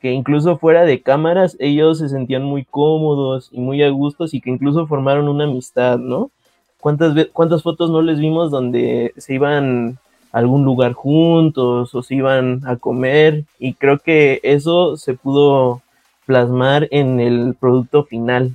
[0.01, 4.41] que incluso fuera de cámaras ellos se sentían muy cómodos y muy a gustos y
[4.41, 6.31] que incluso formaron una amistad, ¿no?
[6.81, 9.99] ¿Cuántas, cuántas fotos no les vimos donde se iban
[10.31, 13.45] a algún lugar juntos o se iban a comer?
[13.59, 15.83] Y creo que eso se pudo
[16.25, 18.55] plasmar en el producto final.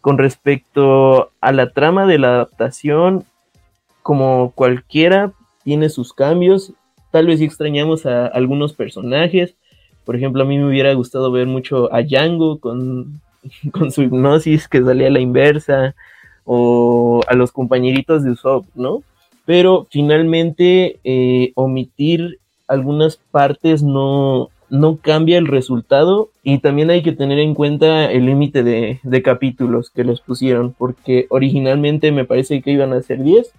[0.00, 3.24] Con respecto a la trama de la adaptación,
[4.02, 5.32] como cualquiera,
[5.64, 6.72] tiene sus cambios.
[7.10, 9.54] Tal vez si extrañamos a algunos personajes.
[10.04, 13.20] Por ejemplo, a mí me hubiera gustado ver mucho a Django con,
[13.72, 15.94] con su hipnosis que salía a la inversa.
[16.44, 19.04] O a los compañeritos de Usopp, ¿no?
[19.44, 27.12] Pero finalmente eh, omitir algunas partes no, no cambia el resultado y también hay que
[27.12, 32.62] tener en cuenta el límite de, de, capítulos que les pusieron porque originalmente me parece
[32.62, 33.52] que iban a ser 10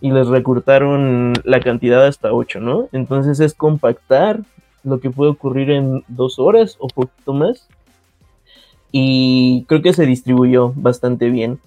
[0.00, 2.88] y les recurtaron la cantidad hasta 8, ¿no?
[2.92, 4.40] Entonces es compactar
[4.82, 7.66] lo que puede ocurrir en dos horas o poquito más.
[8.92, 11.58] Y creo que se distribuyó bastante bien.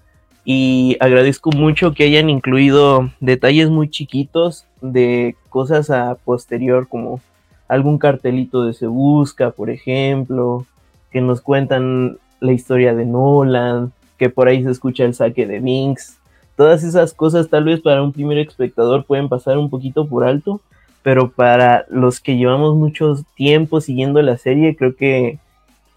[0.46, 7.20] Y agradezco mucho que hayan incluido detalles muy chiquitos de cosas a posterior, como
[7.68, 10.66] algún cartelito de Se Busca, por ejemplo,
[11.12, 15.60] que nos cuentan la historia de Nolan, que por ahí se escucha el saque de
[15.60, 16.17] Binks,
[16.58, 20.60] todas esas cosas tal vez para un primer espectador pueden pasar un poquito por alto,
[21.04, 25.38] pero para los que llevamos mucho tiempo siguiendo la serie, creo que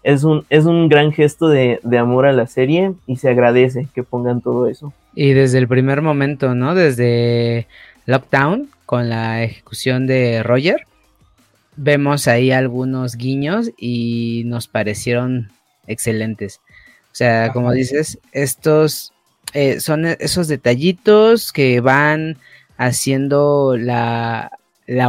[0.03, 4.03] es un, es un gran gesto de, amor a la serie y se agradece que
[4.03, 4.93] pongan todo eso.
[5.15, 6.75] Y desde el primer momento, ¿no?
[6.75, 7.67] Desde
[8.05, 10.85] Lockdown, con la ejecución de Roger,
[11.75, 15.51] vemos ahí algunos guiños y nos parecieron
[15.87, 16.61] excelentes.
[17.11, 19.11] O sea, como dices, estos
[19.53, 22.37] eh, son esos detallitos que van
[22.77, 24.51] haciendo la,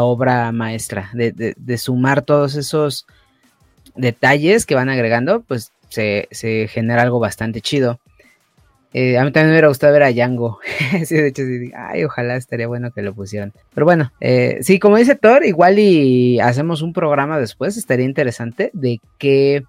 [0.01, 3.07] obra maestra, de, sumar todos esos
[3.95, 6.29] detalles que van agregando, pues se,
[6.69, 7.99] genera algo bastante chido.
[8.95, 10.59] Eh, a mí también me hubiera gustado ver a Django.
[11.07, 11.43] sí, de hecho,
[11.75, 13.53] ay, ojalá estaría bueno que lo pusieran.
[13.75, 18.71] Pero bueno, eh, sí, como dice Thor, igual y hacemos un programa después, estaría interesante
[18.75, 19.63] de qué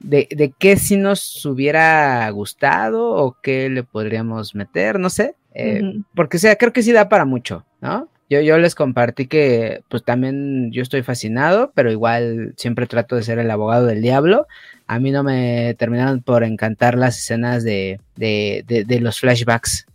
[0.00, 5.34] de, de qué si nos hubiera gustado o qué le podríamos meter, no sé.
[5.54, 8.08] Eh, porque, o sea, creo que sí da para mucho, ¿no?
[8.28, 13.22] Yo, yo les compartí que, pues también yo estoy fascinado, pero igual siempre trato de
[13.22, 14.46] ser el abogado del diablo.
[14.88, 19.86] A mí no me terminaron por encantar las escenas de, de, de, los flashbacks.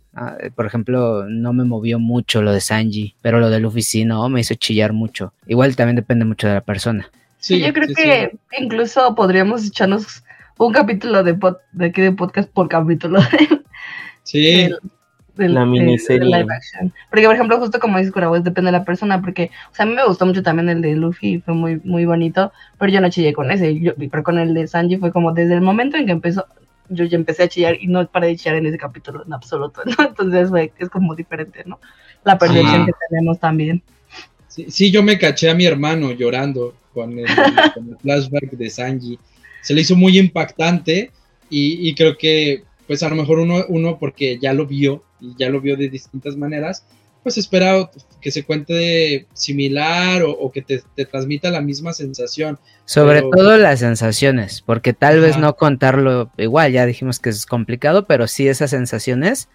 [0.54, 4.28] Por ejemplo, no me movió mucho lo de Sanji, pero lo de Luffy sí, no,
[4.30, 5.34] me hizo chillar mucho.
[5.46, 7.10] Igual también depende mucho de la persona.
[7.42, 10.22] Sí, yo creo que incluso podríamos echarnos
[10.58, 11.36] un capítulo de,
[11.72, 13.18] de aquí de podcast por capítulo.
[14.22, 14.70] sí.
[15.34, 16.46] la miniserie.
[17.10, 19.88] porque, por ejemplo, justo como dices, Curabo, depende de la persona, porque, o sea, a
[19.88, 23.10] mí me gustó mucho también el de Luffy, fue muy, muy bonito, pero yo no
[23.10, 26.12] chillé con ese, pero con el de Sanji fue como desde el momento en que
[26.12, 26.46] empezó,
[26.90, 29.82] yo ya empecé a chillar y no paré de chillar en ese capítulo en absoluto,
[29.84, 29.94] ¿no?
[30.06, 31.80] Entonces es como diferente, ¿no?
[32.22, 33.82] La percepción que tenemos también.
[34.54, 37.26] Sí, sí, yo me caché a mi hermano llorando con el,
[38.02, 39.18] flashback de Sanji.
[39.62, 41.10] Se le hizo muy impactante
[41.48, 45.34] y, y, creo que, pues a lo mejor uno, uno porque ya lo vio y
[45.38, 46.84] ya lo vio de distintas maneras,
[47.22, 47.88] pues espera
[48.20, 52.58] que se cuente similar o, que te, transmita la misma sensación.
[52.84, 58.06] Sobre todo las sensaciones, porque tal vez no contarlo igual, ya dijimos que es complicado,
[58.06, 59.48] pero sí esas sensaciones,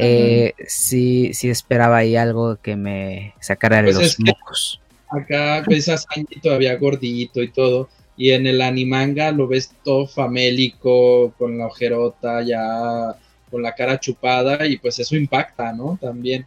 [0.00, 4.80] eh, sí, sí esperaba ahí algo que me sacara de pues los mocos.
[5.08, 10.06] Acá ves a Sanji todavía gordito y todo, y en el animanga lo ves todo
[10.06, 13.16] famélico, con la ojerota ya,
[13.50, 15.98] con la cara chupada, y pues eso impacta, ¿no?
[16.00, 16.46] También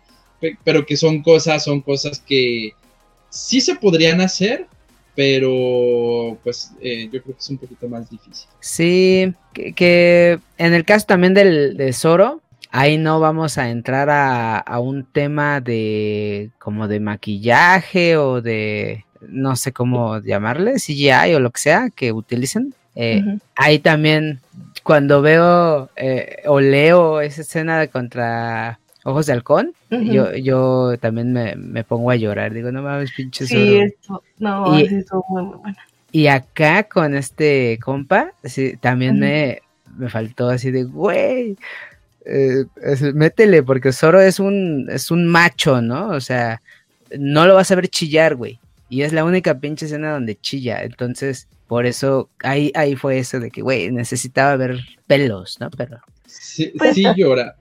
[0.63, 2.73] pero que son cosas, son cosas que
[3.29, 4.67] sí se podrían hacer,
[5.15, 8.47] pero pues eh, yo creo que es un poquito más difícil.
[8.59, 12.41] Sí, que, en el caso también del, de Zoro,
[12.73, 19.55] ahí no vamos a entrar a, un tema de como de maquillaje o de no
[19.55, 22.73] sé cómo llamarle, CGI o lo que sea que utilicen.
[22.95, 23.23] Eh,
[23.55, 24.39] ahí también
[24.83, 31.31] cuando veo eh, o leo esa escena de contra Ojos de Halcón, yo, yo también
[31.31, 32.53] me, pongo a llorar.
[32.53, 35.77] Digo, no mames, pinche Sí, esto, no, y, muy, muy bueno.
[36.11, 39.61] Y acá con este compa, sí, también me,
[39.95, 41.57] me faltó así de, güey,
[42.25, 42.65] eh,
[43.13, 46.09] métele, porque Zoro es un, es un macho, ¿no?
[46.09, 46.61] O sea,
[47.17, 48.59] no lo vas a ver chillar, güey.
[48.89, 50.83] Y es la única pinche escena donde chilla.
[50.83, 55.69] Entonces, por eso, ahí, ahí fue eso de que, güey, necesitaba ver pelos, ¿no?
[55.71, 55.99] Pero.
[56.25, 57.55] Sí, pues sí llora.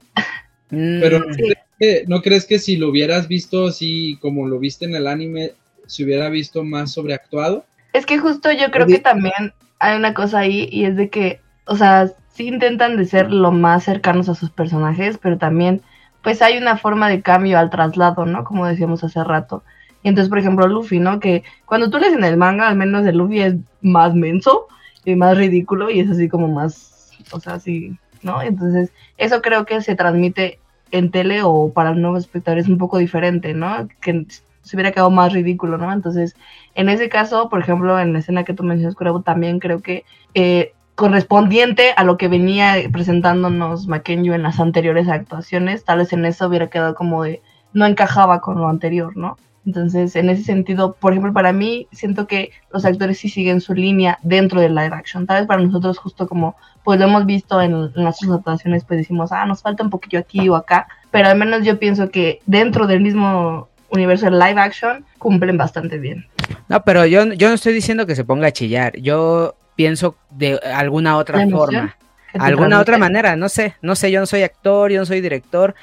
[0.69, 2.09] Pero mm.
[2.09, 5.53] ¿no crees que si lo hubieras visto así como lo viste en el anime,
[5.87, 7.65] se hubiera visto más sobreactuado?
[7.93, 11.41] Es que justo yo creo que también hay una cosa ahí y es de que,
[11.67, 15.83] o sea, sí intentan de ser lo más cercanos a sus personajes, pero también
[16.23, 18.45] pues hay una forma de cambio al traslado, ¿no?
[18.45, 19.63] Como decíamos hace rato.
[20.03, 21.21] Y entonces, por ejemplo, Luffy, ¿no?
[21.21, 24.67] Que cuando tú lees en el manga, al menos de Luffy es más menso
[25.05, 28.43] y más ridículo y es así como más, o sea, así, ¿no?
[28.43, 30.59] Entonces, eso creo que se transmite
[30.91, 33.89] en tele o para nuevos espectadores un poco diferente, ¿no?
[34.01, 34.27] Que
[34.63, 35.93] se hubiera quedado más ridículo, ¿no?
[35.93, 36.37] Entonces,
[36.75, 40.05] en ese caso, por ejemplo, en la escena que tú mencionas, Curabo, también creo que
[40.35, 46.25] eh, correspondiente a lo que venía presentándonos Makenyu en las anteriores actuaciones, tal vez en
[46.25, 49.37] eso hubiera quedado como de no encajaba con lo anterior, ¿no?
[49.67, 53.75] Entonces, en ese sentido, por ejemplo, para mí, siento que los actores sí siguen su
[53.75, 55.27] línea dentro del live action.
[55.27, 59.01] Tal vez para nosotros, justo como pues lo hemos visto en, en nuestras actuaciones, pues
[59.01, 60.87] decimos, ah, nos falta un poquillo aquí o acá.
[61.11, 65.99] Pero al menos yo pienso que dentro del mismo universo del live action, cumplen bastante
[65.99, 66.27] bien.
[66.69, 68.97] No, pero yo, yo no estoy diciendo que se ponga a chillar.
[69.01, 71.97] Yo pienso de alguna otra forma.
[72.39, 75.75] Alguna otra manera, no sé, no sé, yo no soy actor, yo no soy director.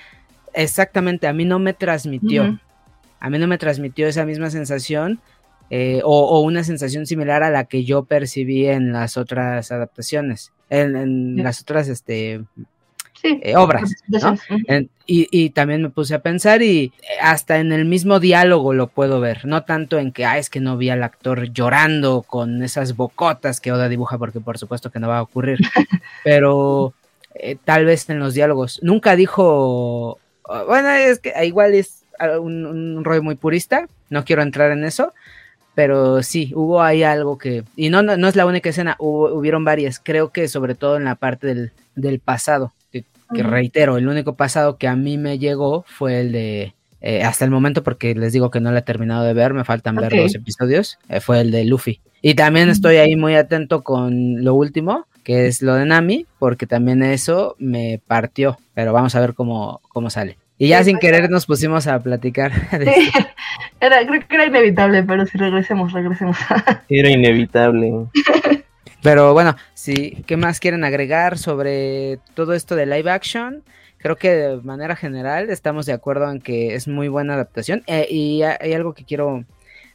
[0.54, 2.60] Exactamente, a mí no me transmitió
[3.20, 5.20] a mí no me transmitió esa misma sensación
[5.70, 11.44] eh, o, una sensación similar a la que yo percibí en las otras adaptaciones, en,
[11.44, 12.42] las otras este,
[13.24, 13.92] eh, obras.
[15.06, 19.46] y, también me puse a pensar y hasta en el mismo diálogo lo puedo ver,
[19.46, 23.60] no tanto en que, ah, es que no vi al actor llorando con esas bocotas
[23.60, 25.60] que Oda dibuja, porque por supuesto que no va a ocurrir,
[26.24, 26.94] pero
[27.36, 28.80] eh, tal vez en los diálogos.
[28.84, 30.20] Nunca dijo,
[30.68, 32.04] bueno, es que igual es
[32.40, 35.14] un, rollo muy purista, no quiero entrar en eso,
[35.76, 39.64] pero sí, hubo ahí algo que, y no, no, es la única escena, hubo, hubieron
[39.64, 42.74] varias, creo que sobre todo en la parte del, pasado,
[43.34, 47.46] que, reitero, el único pasado que a mí me llegó fue el de, eh, hasta
[47.46, 50.14] el momento, porque les digo que no la he terminado de ver, me faltan ver
[50.14, 52.02] los episodios, eh, fue el de Luffy.
[52.22, 56.68] Y también estoy ahí muy atento con lo último, que es lo de Nami, porque
[56.68, 60.38] también eso me partió, pero vamos a ver cómo, cómo sale.
[60.58, 62.52] Y ya sin querer nos pusimos a platicar.
[62.72, 63.10] Sí,
[63.80, 66.38] era, creo que era inevitable, pero si regresemos, regresemos.
[66.90, 67.94] Era inevitable.
[69.02, 73.64] Pero bueno, sí, ¿qué más quieren agregar sobre todo esto de live action?
[73.98, 77.84] Creo que de manera general estamos de acuerdo en que es muy buena adaptación.
[77.88, 79.46] Eh, y hay algo que quiero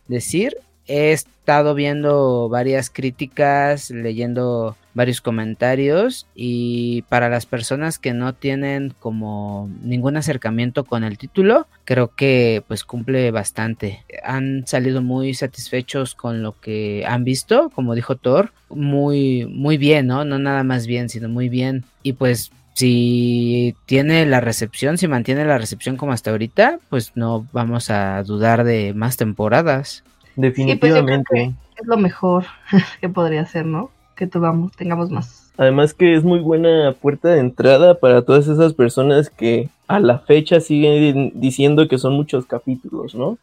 [0.08, 0.56] decir.
[0.86, 8.95] He estado viendo varias críticas, leyendo varios comentarios y para las personas que no tienen
[8.99, 14.05] como ningún acercamiento con el título, creo que pues cumple bastante.
[14.24, 20.07] Han salido muy satisfechos con lo que han visto, como dijo Thor, muy muy bien,
[20.07, 20.24] ¿no?
[20.24, 21.84] No nada más bien, sino muy bien.
[22.03, 27.47] Y pues si tiene la recepción, si mantiene la recepción como hasta ahorita, pues no
[27.53, 30.03] vamos a dudar de más temporadas.
[30.20, 31.55] Pues, Definitivamente.
[31.76, 32.47] es lo mejor
[33.01, 33.90] que podría ser, ¿no?
[34.14, 35.52] Que tengamos más.
[35.56, 40.18] Además que es muy buena puerta de entrada para todas esas personas que a la
[40.18, 43.38] fecha siguen diciendo que son muchos capítulos, ¿no?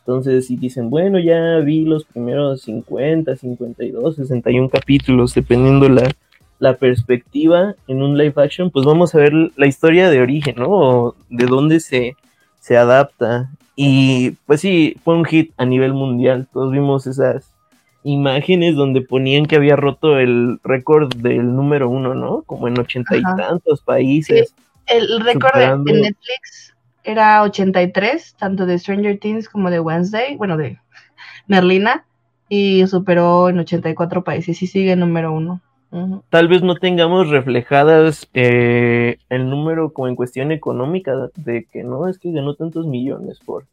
[0.00, 6.08] Entonces, si dicen, bueno, ya vi los primeros 50, 52, 61 capítulos, dependiendo la,
[6.60, 10.68] la perspectiva en un live action, pues vamos a ver la historia de origen, ¿no?
[10.68, 12.14] O de dónde se,
[12.60, 13.50] se adapta.
[13.74, 16.46] Y pues sí, fue un hit a nivel mundial.
[16.52, 17.52] Todos vimos esas
[18.06, 22.42] imágenes donde ponían que había roto el récord del número uno, ¿no?
[22.42, 24.54] Como en ochenta y tantos países.
[24.86, 30.78] el récord en Netflix era 83, tanto de Stranger Things como de Wednesday, bueno, de
[31.48, 32.04] Merlina,
[32.48, 35.60] y superó en 84 países y sigue número uno.
[36.28, 42.06] Tal vez no tengamos reflejadas eh, el número como en cuestión económica de que no
[42.06, 43.64] es que ganó tantos millones por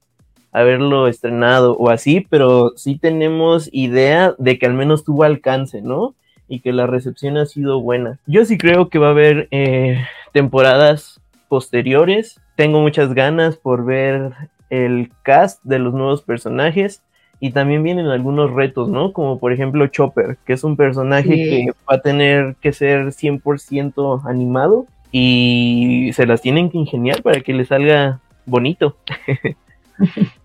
[0.53, 6.15] haberlo estrenado o así, pero sí tenemos idea de que al menos tuvo alcance, ¿no?
[6.47, 8.19] Y que la recepción ha sido buena.
[8.27, 12.39] Yo sí creo que va a haber eh, temporadas posteriores.
[12.55, 14.33] Tengo muchas ganas por ver
[14.69, 17.01] el cast de los nuevos personajes.
[17.39, 19.11] Y también vienen algunos retos, ¿no?
[19.11, 24.21] Como por ejemplo Chopper, que es un personaje que va a tener que ser 100%
[24.25, 28.95] animado y se las tienen que ingeniar para que le salga bonito.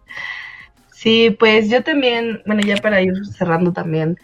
[0.99, 4.18] Sí, pues yo también, bueno, ya para ir cerrando también,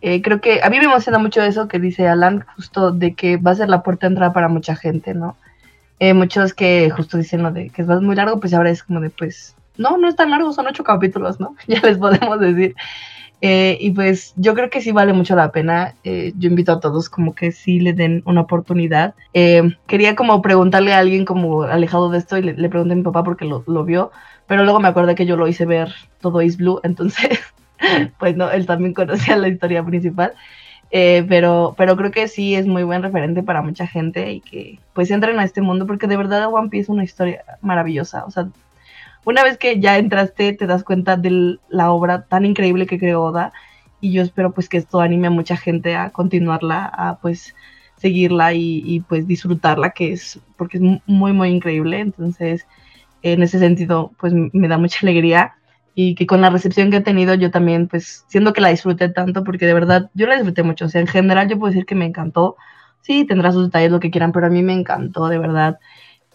[0.00, 3.36] eh, creo que a mí me emociona mucho eso que dice Alan, justo de que
[3.36, 5.36] va a ser la puerta de entrada para mucha gente, ¿no?
[5.98, 9.00] Eh, muchos que justo dicen lo de que es muy largo, pues ahora es como
[9.00, 11.56] de, pues, no, no es tan largo, son ocho capítulos, ¿no?
[11.66, 12.74] Ya les podemos decir.
[13.42, 15.94] Eh, y pues yo creo que sí vale mucho la pena.
[16.04, 19.14] yo invito a todos como que sí le den una oportunidad.
[19.86, 23.22] quería como preguntarle a alguien como alejado de esto y le, pregunté a mi papá
[23.24, 24.10] porque lo vio
[24.46, 27.40] pero luego me acuerdo que yo lo hice ver todo Is Blue, entonces,
[28.18, 30.32] pues no, él también conocía la historia principal.
[30.90, 34.78] Eh, pero, pero creo que sí es muy buen referente para mucha gente y que
[34.92, 38.24] pues entren a este mundo porque de verdad One Piece es una historia maravillosa.
[38.26, 38.48] O sea,
[39.24, 43.24] una vez que ya entraste te das cuenta de la obra tan increíble que creó
[43.24, 43.52] Oda
[44.00, 47.56] y yo espero pues que esto anime a mucha gente a continuarla, a pues
[47.96, 51.98] seguirla y, y pues disfrutarla, que es porque es muy, muy increíble.
[52.00, 52.66] Entonces,
[53.24, 55.54] en ese sentido, pues me da mucha alegría
[55.94, 59.08] y que con la recepción que he tenido yo también, pues siendo que la disfruté
[59.08, 61.86] tanto, porque de verdad yo la disfruté mucho, o sea, en general yo puedo decir
[61.86, 62.56] que me encantó,
[63.00, 65.78] sí, tendrá sus detalles, lo que quieran, pero a mí me encantó, de verdad,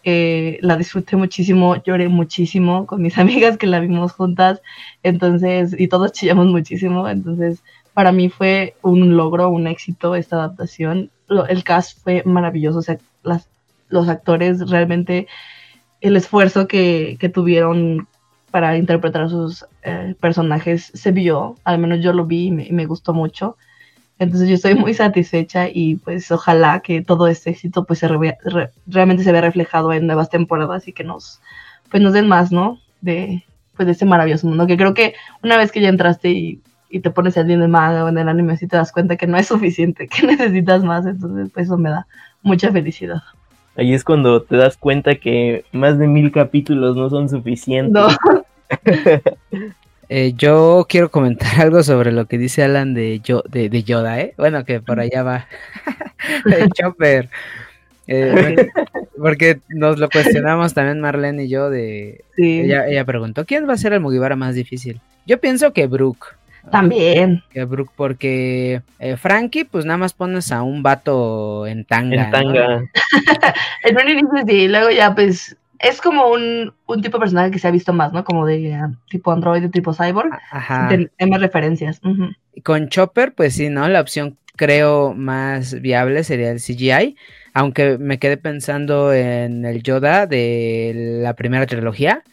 [0.03, 4.61] eh, la disfruté muchísimo, lloré muchísimo con mis amigas que la vimos juntas,
[5.03, 7.61] entonces, y todos chillamos muchísimo, entonces,
[7.93, 11.11] para mí fue un logro, un éxito esta adaptación,
[11.49, 13.47] el cast fue maravilloso, o sea, las,
[13.89, 15.27] los actores realmente
[16.01, 18.07] el esfuerzo que, tuvieron
[18.51, 23.13] para interpretar sus eh, personajes se vio, al menos yo lo vi y me, gustó
[23.13, 23.57] mucho.
[24.17, 28.07] Entonces yo estoy muy satisfecha y pues ojalá que todo este éxito pues se
[28.87, 31.39] realmente se vea reflejado en nuevas temporadas y que nos
[31.89, 32.79] pues nos den más, ¿no?
[33.01, 33.43] De
[33.79, 36.61] pues de este maravilloso mundo, que creo que una vez que ya entraste y,
[37.01, 39.37] te pones en el manga o en el anime, así te das cuenta que no
[39.37, 42.05] es suficiente, que necesitas más, entonces pues eso me da
[42.41, 43.21] mucha felicidad.
[43.79, 47.93] Ahí es cuando te das cuenta que más de mil capítulos no son suficientes.
[47.93, 48.07] No.
[50.11, 54.33] Eh, yo quiero comentar algo sobre lo que dice Alan de, yo, de, Yoda, ¿eh?
[54.39, 55.47] Bueno, que por allá va.
[56.73, 57.29] Chopper.
[58.07, 58.55] Eh,
[59.15, 62.25] porque nos lo cuestionamos también Marlene y yo de...
[62.37, 64.99] Ella, ella preguntó, ¿quién va a ser el Mugiwara más difícil?
[65.27, 66.25] Yo pienso que Brooke.
[66.71, 67.43] También.
[67.49, 72.25] Que Brooke, porque eh, Frankie, pues nada más pones a un vato en tanga.
[72.25, 72.83] En tanga.
[74.47, 78.11] sí, luego ya pues es como un, tipo de personaje que se ha visto más,
[78.11, 78.23] ¿no?
[78.23, 80.31] Como de ah, tipo android, tipo cyborg.
[80.51, 80.89] Ajá.
[81.27, 82.01] más referencias.
[82.63, 83.87] Con Chopper, pues sí, ¿no?
[83.87, 87.15] La opción creo más viable sería el CGI.
[87.53, 92.23] Aunque me quedé pensando en el Yoda de la primera trilogía,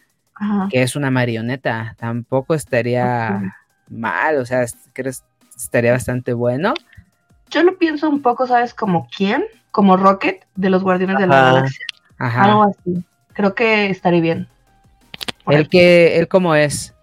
[0.71, 1.95] que es una marioneta.
[1.99, 3.57] Tampoco estaría
[3.89, 5.25] mal, o sea, ¿crees
[5.57, 6.75] estaría bastante bueno?
[7.51, 8.75] Yo lo pienso un poco, ¿sabes?
[8.75, 9.45] Como quién?
[9.71, 11.87] Como Rocket de los Guardianes de la Galaxia.
[12.19, 12.45] Ajá.
[12.45, 13.05] Algo así.
[13.33, 14.49] Creo que estaría bien.
[15.47, 16.95] ¿El que, él cómo es?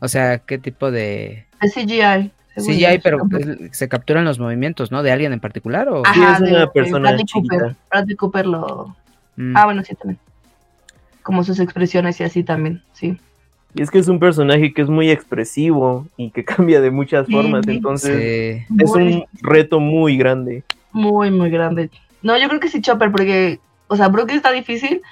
[0.00, 1.46] O sea, ¿qué tipo de...?
[1.60, 2.32] Es CGI.
[2.56, 3.28] CGI, pero
[3.70, 5.02] se capturan los movimientos, ¿no?
[5.02, 5.88] ¿De alguien en particular?
[5.88, 6.02] ¿o?
[6.12, 7.76] sí, es una persona Bradley Cooper.
[7.90, 8.96] Bradley Cooper lo...
[9.36, 9.56] Mm.
[9.56, 10.18] Ah, bueno, sí, también.
[11.22, 13.18] Como sus expresiones y así también, sí.
[13.76, 17.28] Y es que es un personaje que es muy expresivo y que cambia de muchas
[17.28, 20.64] formas, entonces es un reto muy grande.
[20.92, 21.90] Muy, muy grande.
[22.22, 25.02] No, yo creo que sí, Chopper, porque, o sea, Brooke está difícil,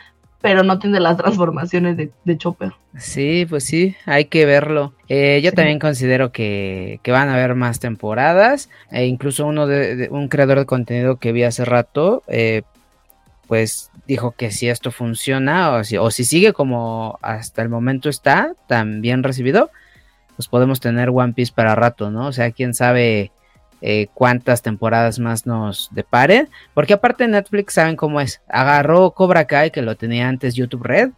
[0.41, 2.73] pero no tiene las transformaciones de, de Chopper.
[2.99, 4.95] Sí, pues sí, hay que verlo.
[5.09, 8.71] Eh, yo también considero que, van a haber más temporadas.
[8.91, 12.63] E incluso uno de, un creador de contenido que vi hace rato, eh,
[13.47, 18.09] pues dijo que si esto funciona o si, o si sigue como hasta el momento
[18.09, 19.71] está, tan bien recibido,
[20.37, 22.27] pues podemos tener One Piece para rato, ¿no?
[22.27, 23.31] O sea, quién sabe
[23.87, 26.49] eh, cuántas temporadas más nos deparen.
[26.73, 28.41] Porque aparte Netflix saben cómo es.
[28.49, 31.11] Agarró Cobra Kai, que lo tenía antes YouTube Red,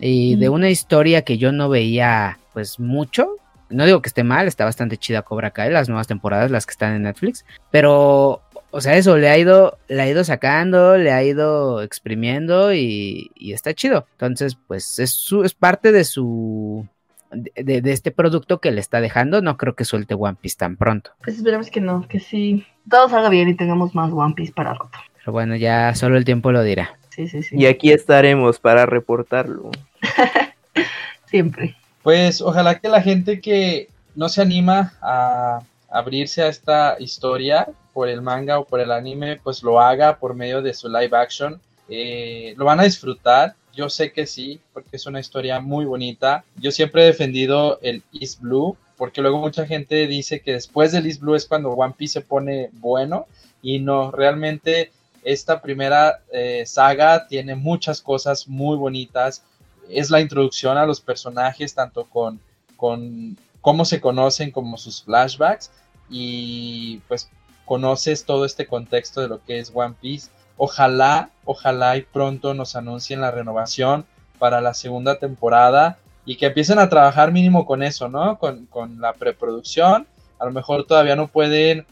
[0.00, 3.36] y de una historia que yo no veía pues mucho.
[3.70, 6.72] No digo que esté mal, está bastante chida Cobra Kai, las nuevas temporadas, las que
[6.72, 7.44] están en Netflix.
[7.70, 12.74] Pero, o sea, eso le ha ido, le ha ido sacando, le ha ido exprimiendo
[12.74, 14.06] y, y está chido.
[14.12, 16.86] Entonces, pues es, su, es parte de su
[17.30, 21.12] de, este producto que le está dejando, no creo que suelte One Piece tan pronto.
[21.22, 24.74] Pues esperemos que no, que sí, todo salga bien y tengamos más One Piece para
[24.74, 24.90] rato.
[25.18, 26.98] Pero bueno, ya solo el tiempo lo dirá.
[27.10, 27.56] Sí, sí, sí.
[27.58, 29.70] Y aquí estaremos para reportarlo.
[31.26, 31.76] Siempre.
[32.02, 35.60] Pues ojalá que la gente que no se anima a
[35.90, 37.68] abrirse a esta historia
[37.98, 41.16] por el manga o por el anime, pues lo haga por medio de su live
[41.16, 41.60] action.
[41.88, 46.44] Eh, lo van a disfrutar yo sé que sí, porque es una historia muy bonita.
[46.56, 51.06] Yo siempre he defendido el East Blue, porque luego mucha gente dice que después del
[51.06, 53.28] East Blue es cuando One Piece se pone bueno,
[53.62, 54.90] y no, realmente
[55.22, 59.44] esta primera eh, saga tiene muchas cosas muy bonitas.
[59.88, 62.40] Es la introducción a los personajes, tanto con,
[62.76, 65.70] con cómo se conocen como sus flashbacks,
[66.10, 67.30] y pues
[67.68, 72.74] conoces todo este contexto de lo que es One Piece Ojalá, ojalá y pronto nos
[72.74, 74.04] anuncien la renovación
[74.40, 78.38] para la segunda temporada y que empiecen a trabajar mínimo con eso, ¿no?
[78.38, 78.66] Con,
[79.00, 80.08] la preproducción.
[80.40, 81.86] A lo mejor todavía no pueden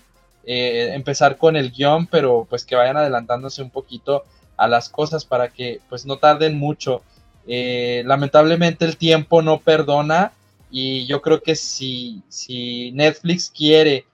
[0.45, 4.25] eh, empezar con el guion, pero pues que vayan adelantándose un poquito
[4.57, 7.03] a las cosas para que pues no tarden mucho.
[7.47, 10.33] Eh, lamentablemente el tiempo no perdona
[10.73, 14.07] y yo creo que si, si Netflix quiere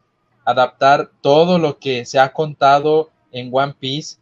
[0.44, 4.16] adaptar todo lo que se ha contado en One Piece,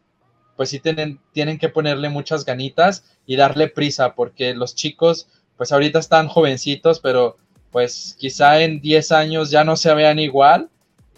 [0.56, 5.72] pues sí tienen, tienen que ponerle muchas ganitas y darle prisa, porque los chicos, pues
[5.72, 7.36] ahorita están jovencitos, pero
[7.70, 10.68] pues quizá en 10 años ya no se vean igual.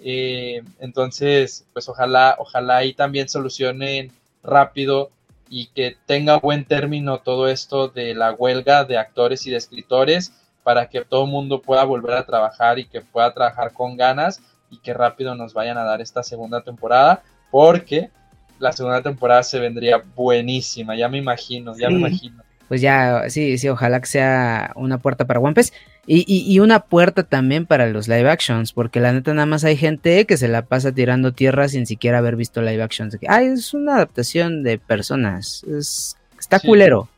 [0.05, 5.11] Eh, entonces, pues ojalá, ojalá ahí también solucionen rápido
[5.49, 10.33] y que tenga buen término todo esto de la huelga de actores y de escritores
[10.63, 14.41] para que todo el mundo pueda volver a trabajar y que pueda trabajar con ganas
[14.73, 18.11] y que rápido nos vayan a dar esta segunda temporada porque
[18.59, 22.43] la segunda temporada se vendría buenísima, ya me imagino, ya me imagino.
[22.69, 25.75] Pues ya, sí, sí, ojalá que sea una puerta para One Piece
[26.07, 29.77] y, y, una puerta también para los live actions, porque la neta nada más hay
[29.77, 33.19] gente que se la pasa tirando tierra sin siquiera haber visto live actions.
[33.29, 37.09] Ay, es una adaptación de personas, es, está culero.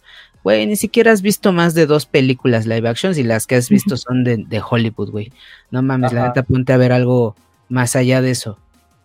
[0.44, 3.70] Güey, ni siquiera has visto más de dos películas live actions y las que has
[3.70, 5.32] visto son de, de Hollywood, güey.
[5.70, 7.34] No mames, la neta ponte a ver algo
[7.70, 8.58] más allá de eso.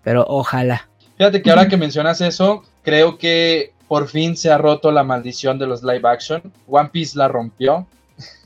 [0.03, 0.89] Pero ojalá.
[1.17, 5.57] Fíjate que ahora que mencionas eso, creo que por fin se ha roto la maldición
[5.57, 6.41] de los live action.
[6.67, 7.87] One Piece la rompió.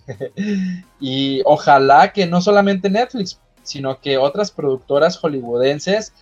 [0.99, 6.13] y ojalá que no solamente Netflix, sino que otras productoras hollywoodenses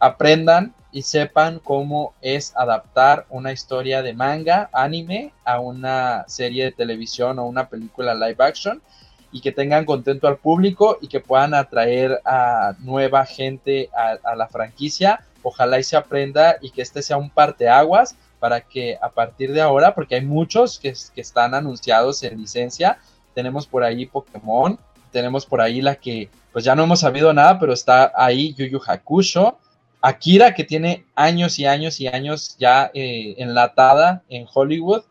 [0.00, 6.72] aprendan y sepan cómo es adaptar una historia de manga, anime, a una serie de
[6.72, 8.82] televisión o una película live action
[9.30, 14.48] y que tengan contento al público y que puedan atraer a nueva gente a, la
[14.48, 15.24] franquicia.
[15.42, 19.60] Ojalá y se aprenda y que este sea un parteaguas para que a partir de
[19.60, 22.98] ahora, porque hay muchos que, que están anunciados en licencia,
[23.34, 24.78] tenemos por ahí Pokémon,
[25.12, 28.66] tenemos por ahí la que pues ya no hemos sabido nada, pero está ahí Yu
[28.66, 29.58] Yu Hakusho,
[30.02, 35.02] Akira que tiene años y años y años ya eh, enlatada en Hollywood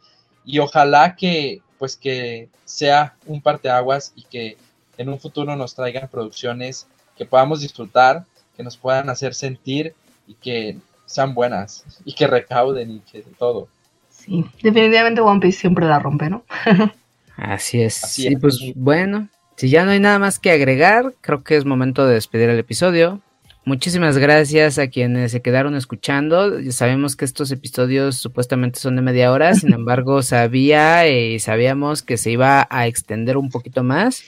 [0.45, 4.57] y ojalá que pues que sea un parteaguas y que
[4.97, 6.87] en un futuro nos traigan producciones
[7.17, 8.25] que podamos disfrutar,
[8.55, 9.93] que nos puedan hacer sentir
[10.27, 13.67] y que sean buenas y que recauden y que todo.
[14.09, 16.43] Sí, definitivamente One Piece siempre la rompe, ¿no?
[17.37, 17.93] Así es.
[17.93, 22.05] sí, pues bueno, si ya no hay nada más que agregar, creo que es momento
[22.05, 23.21] de despedir el episodio.
[23.69, 26.59] Muchísimas gracias a quienes se quedaron escuchando.
[26.71, 32.17] Sabemos que estos episodios supuestamente son de media hora, sin embargo, sabía y sabíamos que
[32.17, 34.23] se iba a extender un poquito más.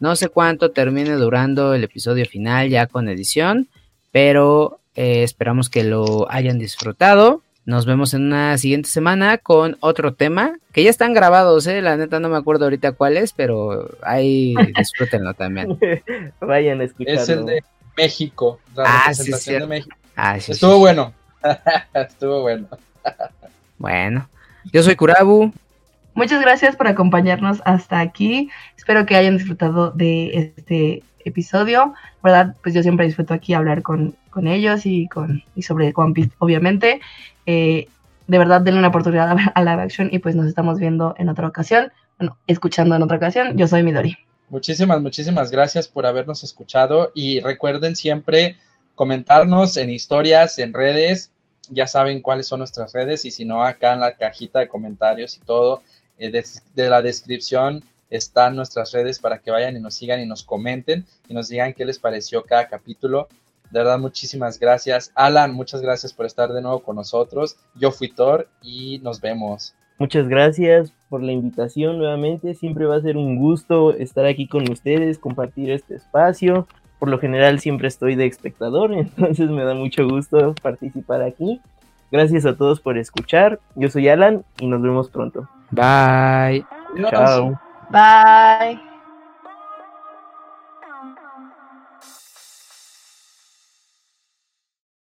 [0.00, 3.68] No sé cuánto termine durando el episodio final ya con edición,
[4.10, 7.42] pero eh, esperamos que lo hayan disfrutado.
[7.66, 11.80] Nos vemos en una siguiente semana con otro tema que ya están grabados, ¿eh?
[11.80, 15.78] La neta no me acuerdo ahorita cuál es, pero ahí disfrútenlo también.
[16.40, 17.22] Vayan a escucharlo.
[17.22, 17.62] Es el de
[17.96, 19.96] México, la ah, representación de México.
[20.16, 21.12] Ah, Estuvo bueno.
[21.94, 22.68] Estuvo bueno.
[23.78, 24.28] bueno,
[24.72, 25.52] yo soy Kurabu.
[26.14, 28.50] muchas gracias por acompañarnos hasta aquí.
[28.76, 31.94] Espero que hayan disfrutado de este episodio.
[32.22, 32.56] ¿Verdad?
[32.62, 36.30] Pues yo siempre disfruto aquí hablar con, con ellos y, con, y sobre One Piece,
[36.38, 37.00] obviamente.
[37.46, 37.88] Eh,
[38.26, 41.46] de verdad, denle una oportunidad a live action y pues nos estamos viendo en otra
[41.46, 41.92] ocasión.
[42.18, 43.56] Bueno, escuchando en otra ocasión.
[43.56, 44.16] Yo soy Midori.
[44.48, 48.56] Muchísimas, muchísimas gracias por habernos escuchado y recuerden siempre
[48.94, 51.30] comentarnos en historias, en redes,
[51.70, 55.36] ya saben cuáles son nuestras redes y si no, acá en la cajita de comentarios
[55.36, 55.82] y todo
[56.18, 56.30] eh,
[56.74, 61.06] de, la descripción están nuestras redes para que vayan y nos sigan y nos comenten
[61.28, 63.28] y nos digan qué les pareció cada capítulo.
[63.70, 65.10] De verdad, muchísimas gracias.
[65.14, 67.56] Alan, muchas gracias por estar de nuevo con nosotros.
[67.74, 69.74] Yo fui Thor y nos vemos.
[69.98, 72.54] Muchas gracias por la invitación nuevamente.
[72.54, 76.66] Siempre va a ser un gusto estar aquí con ustedes, compartir este espacio.
[76.98, 81.60] Por lo general siempre estoy de espectador, entonces me da mucho gusto participar aquí.
[82.10, 83.60] Gracias a todos por escuchar.
[83.74, 85.48] Yo soy Alan y nos vemos pronto.
[85.70, 86.64] Bye.
[87.10, 87.60] Chao.
[87.90, 88.93] Bye.